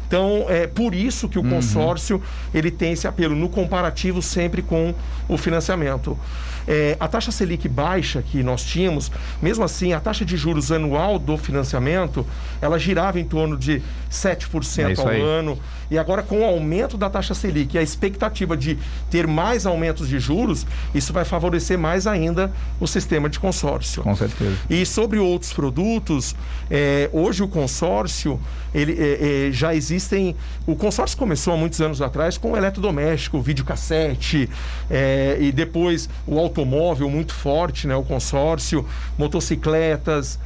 Então 0.07 0.47
é 0.49 0.67
por 0.67 0.93
isso 0.93 1.29
que 1.29 1.39
o 1.39 1.43
consórcio 1.49 2.21
ele 2.53 2.69
tem 2.71 2.93
esse 2.95 3.07
apelo 3.07 3.37
no 3.37 3.49
comparativo 3.49 4.21
sempre 4.21 4.61
com 4.61 4.93
o 5.29 5.37
financiamento. 5.39 6.19
É, 6.67 6.97
a 7.01 7.09
taxa 7.09 7.31
Selic 7.31 7.69
baixa 7.69 8.23
que 8.23 8.43
nós 8.43 8.63
tínhamos, 8.65 9.11
mesmo 9.41 9.65
assim, 9.65 9.93
a 9.93 10.01
taxa 10.01 10.25
de 10.25 10.37
juros 10.37 10.71
anual 10.71 11.19
do 11.19 11.37
financiamento, 11.37 12.27
ela 12.61 12.79
girava 12.79 13.19
em 13.19 13.25
torno 13.25 13.57
de 13.57 13.83
7% 14.11 14.97
É 14.97 15.01
ao 15.01 15.09
aí. 15.09 15.21
ano. 15.21 15.59
E 15.91 15.99
agora, 15.99 16.23
com 16.23 16.41
o 16.41 16.45
aumento 16.45 16.97
da 16.97 17.11
taxa 17.11 17.35
Selic 17.35 17.75
e 17.75 17.79
a 17.79 17.83
expectativa 17.83 18.57
de 18.57 18.79
ter 19.11 19.27
mais 19.27 19.67
aumentos 19.67 20.09
de 20.09 20.21
juros, 20.21 20.67
isso 20.95 21.13
vai 21.13 21.25
favorecer 21.25 21.79
mais 21.79 22.07
ainda 22.07 22.53
o 22.79 22.87
sistema 22.87 23.29
de 23.29 23.41
consórcio. 23.41 24.03
Com 24.03 24.15
certeza. 24.15 24.57
E 24.69 24.87
sobre 24.87 25.19
outros 25.19 25.53
produtos, 25.53 26.37
é, 26.71 27.11
hoje 27.13 27.43
o 27.43 27.49
consórcio, 27.49 28.41
ele 28.73 28.97
é, 28.99 29.49
é, 29.49 29.53
já 29.53 29.75
existem. 29.75 30.37
O 30.67 30.77
consórcio 30.77 31.19
começou 31.19 31.55
há 31.55 31.57
muitos 31.57 31.81
anos 31.81 32.01
atrás 32.01 32.39
com 32.39 32.53
o 32.53 32.57
eletrodoméstico, 32.57 33.39
o 33.39 33.43
videocassete, 33.43 34.49
é, 34.89 35.37
e 35.41 35.51
depois 35.51 36.09
o 36.27 36.39
automóvel 36.39 37.11
muito 37.11 37.35
forte, 37.35 37.87
né, 37.87 37.97
o 37.97 38.05
consórcio, 38.05 38.87
motocicletas. 39.19 40.39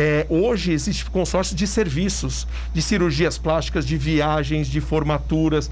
É, 0.00 0.24
hoje 0.28 0.70
existe 0.70 1.04
consórcio 1.06 1.56
de 1.56 1.66
serviços, 1.66 2.46
de 2.72 2.80
cirurgias 2.80 3.36
plásticas, 3.36 3.84
de 3.84 3.96
viagens, 3.96 4.68
de 4.68 4.80
formaturas, 4.80 5.68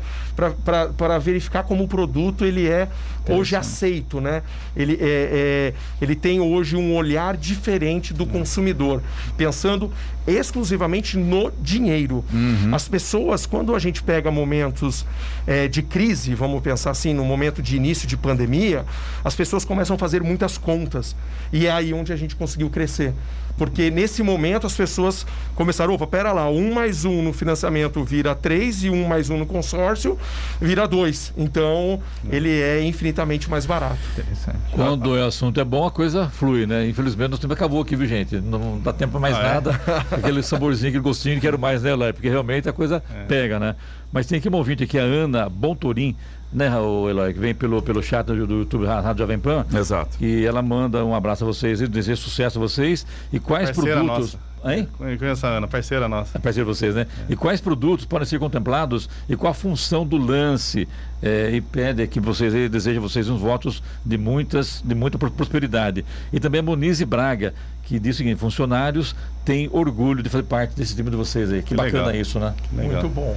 para 0.64 1.18
verificar 1.18 1.62
como 1.62 1.84
o 1.84 1.88
produto 1.88 2.44
ele 2.44 2.66
é 2.66 2.88
hoje 3.28 3.54
aceito, 3.54 4.20
né? 4.20 4.42
Ele, 4.76 4.94
é, 4.94 5.72
é, 5.72 5.74
ele 6.02 6.16
tem 6.16 6.40
hoje 6.40 6.74
um 6.74 6.96
olhar 6.96 7.36
diferente 7.36 8.12
do 8.12 8.26
consumidor, 8.26 9.00
pensando 9.36 9.92
exclusivamente 10.26 11.16
no 11.16 11.50
dinheiro. 11.60 12.24
As 12.72 12.88
pessoas, 12.88 13.46
quando 13.46 13.74
a 13.74 13.78
gente 13.78 14.02
pega 14.02 14.30
momentos 14.30 15.04
é, 15.46 15.68
de 15.68 15.82
crise, 15.82 16.34
vamos 16.34 16.60
pensar 16.62 16.90
assim, 16.90 17.14
no 17.14 17.24
momento 17.24 17.62
de 17.62 17.76
início 17.76 18.06
de 18.06 18.16
pandemia, 18.16 18.84
as 19.24 19.34
pessoas 19.34 19.64
começam 19.64 19.96
a 19.96 19.98
fazer 19.98 20.22
muitas 20.22 20.58
contas. 20.58 21.14
E 21.52 21.66
é 21.66 21.70
aí 21.70 21.92
onde 21.92 22.12
a 22.12 22.16
gente 22.16 22.34
conseguiu 22.36 22.68
crescer. 22.70 23.12
Porque 23.56 23.90
nesse 23.90 24.22
momento 24.22 24.66
as 24.66 24.74
pessoas 24.74 25.26
começaram, 25.54 25.94
opa, 25.94 26.06
pera 26.06 26.32
lá, 26.32 26.48
um 26.50 26.74
mais 26.74 27.04
um 27.04 27.22
no 27.22 27.32
financiamento 27.32 28.04
vira 28.04 28.34
três 28.34 28.84
e 28.84 28.90
um 28.90 29.06
mais 29.08 29.30
um 29.30 29.38
no 29.38 29.46
consórcio 29.46 30.18
vira 30.60 30.86
dois. 30.86 31.32
Então 31.36 32.00
ele 32.30 32.50
é 32.60 32.82
infinitamente 32.84 33.48
mais 33.48 33.64
barato. 33.64 33.96
Interessante. 34.12 34.58
Quando 34.72 35.10
o 35.12 35.26
assunto 35.26 35.58
é 35.58 35.64
bom, 35.64 35.86
a 35.86 35.90
coisa 35.90 36.28
flui, 36.28 36.66
né? 36.66 36.86
Infelizmente, 36.86 37.30
nosso 37.30 37.42
tempo 37.42 37.54
acabou 37.54 37.80
aqui, 37.80 37.96
viu, 37.96 38.06
gente? 38.06 38.36
Não 38.36 38.78
dá 38.78 38.92
tempo 38.92 39.18
mais 39.18 39.34
Ah, 39.34 39.40
é? 39.40 40.15
Aquele 40.16 40.42
saborzinho, 40.42 40.88
aquele 40.88 41.02
gostinho, 41.02 41.40
quero 41.40 41.58
mais, 41.58 41.82
né, 41.82 41.90
Eloy? 41.90 42.12
Porque 42.12 42.28
realmente 42.28 42.68
a 42.68 42.72
coisa 42.72 43.02
pega, 43.28 43.58
né? 43.58 43.76
Mas 44.12 44.26
tem 44.26 44.38
aqui 44.38 44.48
uma 44.48 44.58
ouvinte 44.58 44.84
aqui, 44.84 44.98
a 44.98 45.02
Ana 45.02 45.48
Bontorim, 45.48 46.16
né, 46.52 46.74
o 46.78 47.08
Eloy, 47.08 47.32
que 47.34 47.40
vem 47.40 47.54
pelo, 47.54 47.82
pelo 47.82 48.02
chat 48.02 48.24
do, 48.26 48.46
do 48.46 48.54
YouTube 48.60 48.86
Rádio 48.86 49.18
Jovem 49.18 49.38
Pan. 49.38 49.64
Exato. 49.74 50.16
E 50.22 50.44
ela 50.44 50.62
manda 50.62 51.04
um 51.04 51.14
abraço 51.14 51.44
a 51.44 51.46
vocês 51.46 51.80
e 51.80 51.86
deseja 51.86 52.20
sucesso 52.20 52.58
a 52.58 52.60
vocês. 52.60 53.06
E 53.32 53.38
quais 53.38 53.70
Parceira 53.70 54.02
produtos. 54.02 54.38
Hein? 54.64 54.88
Eu 54.98 55.16
conheço 55.18 55.46
a 55.46 55.50
Ana, 55.50 55.68
parceira 55.68 56.08
nossa. 56.08 56.36
É 56.38 56.40
parceiro 56.40 56.68
de 56.68 56.76
vocês, 56.76 56.92
né? 56.94 57.06
E 57.28 57.36
quais 57.36 57.60
produtos 57.60 58.04
podem 58.04 58.26
ser 58.26 58.38
contemplados 58.40 59.08
e 59.28 59.36
qual 59.36 59.52
a 59.52 59.54
função 59.54 60.04
do 60.04 60.16
lance? 60.16 60.88
É, 61.22 61.50
e 61.52 61.60
pede 61.60 62.04
que 62.08 62.18
vocês, 62.18 62.52
ele 62.52 62.68
deseja 62.68 62.98
a 62.98 63.02
vocês 63.02 63.28
uns 63.28 63.40
votos 63.40 63.80
de 64.04 64.18
muitas, 64.18 64.82
de 64.84 64.94
muita 64.94 65.18
pro- 65.18 65.30
prosperidade. 65.30 66.04
E 66.32 66.40
também 66.40 66.58
a 66.58 66.62
Monize 66.62 67.04
Braga, 67.04 67.54
que 67.84 67.98
diz 68.00 68.16
o 68.16 68.18
seguinte: 68.18 68.38
funcionários 68.40 69.14
têm 69.44 69.68
orgulho 69.72 70.20
de 70.22 70.28
fazer 70.28 70.44
parte 70.44 70.74
desse 70.74 70.96
time 70.96 71.10
de 71.10 71.16
vocês 71.16 71.52
aí. 71.52 71.62
Que, 71.62 71.68
Que 71.68 71.74
bacana 71.76 72.06
legal. 72.06 72.20
isso, 72.20 72.40
né? 72.40 72.52
Muito 72.72 73.08
bom. 73.08 73.36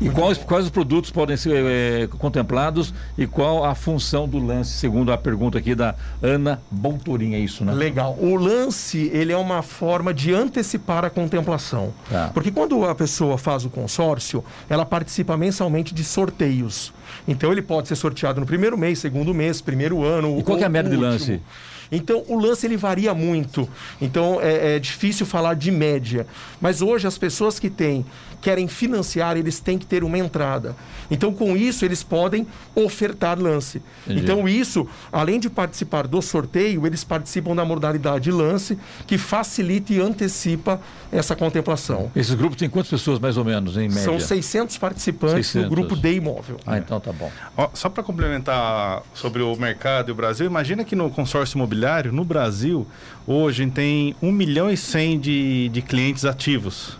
E 0.00 0.08
quais, 0.08 0.38
quais 0.38 0.64
os 0.64 0.70
produtos 0.70 1.10
podem 1.10 1.36
ser 1.36 1.62
é, 1.66 2.08
contemplados 2.18 2.94
e 3.18 3.26
qual 3.26 3.64
a 3.64 3.74
função 3.74 4.26
do 4.26 4.38
lance, 4.38 4.70
segundo 4.70 5.12
a 5.12 5.18
pergunta 5.18 5.58
aqui 5.58 5.74
da 5.74 5.94
Ana 6.22 6.60
Bontorim, 6.70 7.34
é 7.34 7.38
isso, 7.38 7.64
né? 7.64 7.72
Legal. 7.74 8.16
O 8.18 8.34
lance, 8.36 9.10
ele 9.12 9.30
é 9.30 9.36
uma 9.36 9.60
forma 9.60 10.14
de 10.14 10.32
antecipar 10.32 11.04
a 11.04 11.10
contemplação. 11.10 11.92
Tá. 12.08 12.30
Porque 12.32 12.50
quando 12.50 12.84
a 12.86 12.94
pessoa 12.94 13.36
faz 13.36 13.66
o 13.66 13.68
consórcio, 13.68 14.42
ela 14.70 14.86
participa 14.86 15.36
mensalmente 15.36 15.92
de 15.92 16.02
sorteios. 16.02 16.94
Então 17.28 17.52
ele 17.52 17.60
pode 17.60 17.88
ser 17.88 17.96
sorteado 17.96 18.40
no 18.40 18.46
primeiro 18.46 18.78
mês, 18.78 18.98
segundo 18.98 19.34
mês, 19.34 19.60
primeiro 19.60 20.02
ano. 20.02 20.38
E 20.38 20.42
qual 20.42 20.56
que 20.56 20.64
é 20.64 20.66
a 20.66 20.70
média 20.70 20.90
de 20.90 20.96
lance? 20.96 21.42
Então, 21.90 22.24
o 22.28 22.38
lance 22.38 22.66
ele 22.66 22.76
varia 22.76 23.12
muito. 23.14 23.68
Então, 24.00 24.38
é, 24.40 24.76
é 24.76 24.78
difícil 24.78 25.26
falar 25.26 25.54
de 25.54 25.70
média. 25.70 26.26
Mas 26.60 26.82
hoje, 26.82 27.06
as 27.06 27.18
pessoas 27.18 27.58
que 27.58 27.68
têm, 27.68 28.04
querem 28.40 28.68
financiar, 28.68 29.36
eles 29.36 29.60
têm 29.60 29.78
que 29.78 29.86
ter 29.86 30.02
uma 30.04 30.18
entrada. 30.18 30.76
Então, 31.10 31.32
com 31.32 31.56
isso, 31.56 31.84
eles 31.84 32.02
podem 32.02 32.46
ofertar 32.74 33.38
lance. 33.38 33.82
Entendi. 34.04 34.22
Então, 34.22 34.48
isso, 34.48 34.86
além 35.12 35.38
de 35.40 35.50
participar 35.50 36.06
do 36.06 36.22
sorteio, 36.22 36.86
eles 36.86 37.04
participam 37.04 37.54
da 37.54 37.64
modalidade 37.64 38.30
lance, 38.30 38.78
que 39.06 39.18
facilita 39.18 39.92
e 39.92 40.00
antecipa 40.00 40.80
essa 41.12 41.34
contemplação. 41.34 42.10
Esses 42.14 42.34
grupos 42.34 42.56
têm 42.56 42.68
quantas 42.68 42.90
pessoas, 42.90 43.18
mais 43.18 43.36
ou 43.36 43.44
menos, 43.44 43.76
em 43.76 43.88
média? 43.88 44.02
São 44.02 44.18
600 44.18 44.78
participantes 44.78 45.48
600. 45.48 45.62
no 45.62 45.70
grupo 45.70 45.96
de 45.96 46.12
imóvel. 46.14 46.56
Ah, 46.66 46.78
então 46.78 47.00
tá 47.00 47.12
bom. 47.12 47.30
Ó, 47.56 47.68
só 47.74 47.88
para 47.88 48.02
complementar 48.02 49.02
sobre 49.12 49.42
o 49.42 49.54
mercado 49.56 50.10
e 50.10 50.12
o 50.12 50.14
Brasil, 50.14 50.46
imagina 50.46 50.84
que 50.84 50.94
no 50.94 51.10
consórcio 51.10 51.56
imobiliário, 51.56 51.79
no 52.12 52.24
Brasil, 52.24 52.86
hoje 53.26 53.66
tem 53.70 54.14
1 54.22 54.32
milhão 54.32 54.70
e 54.70 54.76
100 54.76 55.20
de, 55.20 55.68
de 55.70 55.82
clientes 55.82 56.24
ativos. 56.24 56.98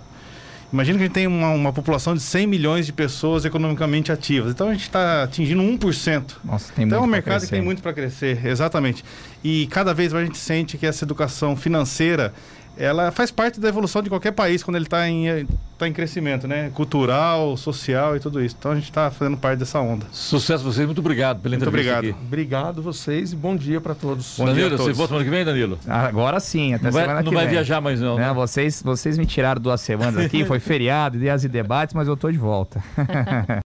Imagina 0.73 0.99
que 0.99 1.05
a 1.05 1.07
gente 1.07 1.15
tem 1.15 1.27
uma, 1.27 1.51
uma 1.51 1.73
população 1.73 2.15
de 2.15 2.21
100 2.21 2.47
milhões 2.47 2.87
de 2.87 2.93
pessoas 2.93 3.45
economicamente 3.45 4.13
ativas. 4.13 4.53
Então 4.53 4.69
a 4.69 4.73
gente 4.73 4.83
está 4.83 5.25
atingindo 5.25 5.63
1%. 5.63 6.37
Nossa, 6.45 6.73
tem 6.73 6.85
então 6.85 6.99
é 6.99 7.01
muito 7.01 7.09
um 7.09 7.11
pra 7.11 7.33
mercado 7.33 7.41
que 7.43 7.51
tem 7.51 7.63
muito 7.63 7.83
para 7.83 7.93
crescer, 7.93 8.47
exatamente. 8.47 9.05
E 9.43 9.67
cada 9.67 9.93
vez 9.93 10.13
mais 10.13 10.23
a 10.23 10.27
gente 10.27 10.39
sente 10.39 10.79
que 10.79 10.87
essa 10.87 11.05
educação 11.05 11.57
financeira 11.57 12.33
ela 12.77 13.11
faz 13.11 13.31
parte 13.31 13.61
da 13.61 13.69
evolução 13.69 14.03
de 14.03 14.09
qualquer 14.09 14.33
país 14.33 14.63
quando 14.63 14.77
ele 14.77 14.87
está 14.87 15.07
em, 15.09 15.47
tá 15.79 15.87
em 15.87 15.93
crescimento, 15.93 16.49
né? 16.49 16.71
Cultural, 16.75 17.57
social 17.57 18.17
e 18.17 18.21
tudo 18.21 18.43
isso. 18.43 18.57
Então 18.59 18.73
a 18.73 18.75
gente 18.75 18.85
está 18.85 19.11
fazendo 19.11 19.37
parte 19.37 19.59
dessa 19.59 19.79
onda. 19.81 20.07
Sucesso 20.13 20.67
a 20.67 20.73
vocês, 20.73 20.87
muito 20.87 20.99
obrigado 21.01 21.41
pela 21.41 21.55
Muito 21.57 21.69
entrevista 21.69 21.97
obrigado. 21.99 22.17
aqui. 22.17 22.27
Obrigado 22.27 22.83
vocês 22.83 23.33
e 23.33 23.37
bom 23.37 23.55
dia 23.57 23.81
para 23.81 23.95
todos. 23.95 24.35
Bom 24.39 24.45
dia 24.45 24.53
a 24.53 24.55
Danilo, 24.57 24.71
você 24.79 24.83
todos. 24.85 24.97
volta 24.97 25.09
semana 25.13 25.25
que 25.25 25.31
vem, 25.31 25.45
Danilo? 25.45 25.79
Agora 25.87 26.41
sim, 26.41 26.75
até 26.75 26.85
Não 26.85 26.93
semana 26.93 27.15
vai, 27.15 27.23
que 27.23 27.27
não 27.27 27.35
vai 27.35 27.45
vem. 27.45 27.55
viajar 27.55 27.81
mais 27.81 28.01
não, 28.01 28.17
Né, 28.17 28.27
né? 28.29 28.33
vocês, 28.33 28.83
vocês 28.83 29.19
me 29.19 29.27
tiraram 29.27 29.61
duas 29.61 29.81
semanas 29.81 30.25
aqui, 30.25 30.45
foi 30.45 30.59
feriado, 30.61 31.17
ideias 31.17 31.45
e 31.45 31.49
debates, 31.49 31.95
mas 31.95 32.09
eu 32.09 32.17
tô 32.17 32.31
de 32.31 32.39
volta. 32.39 32.83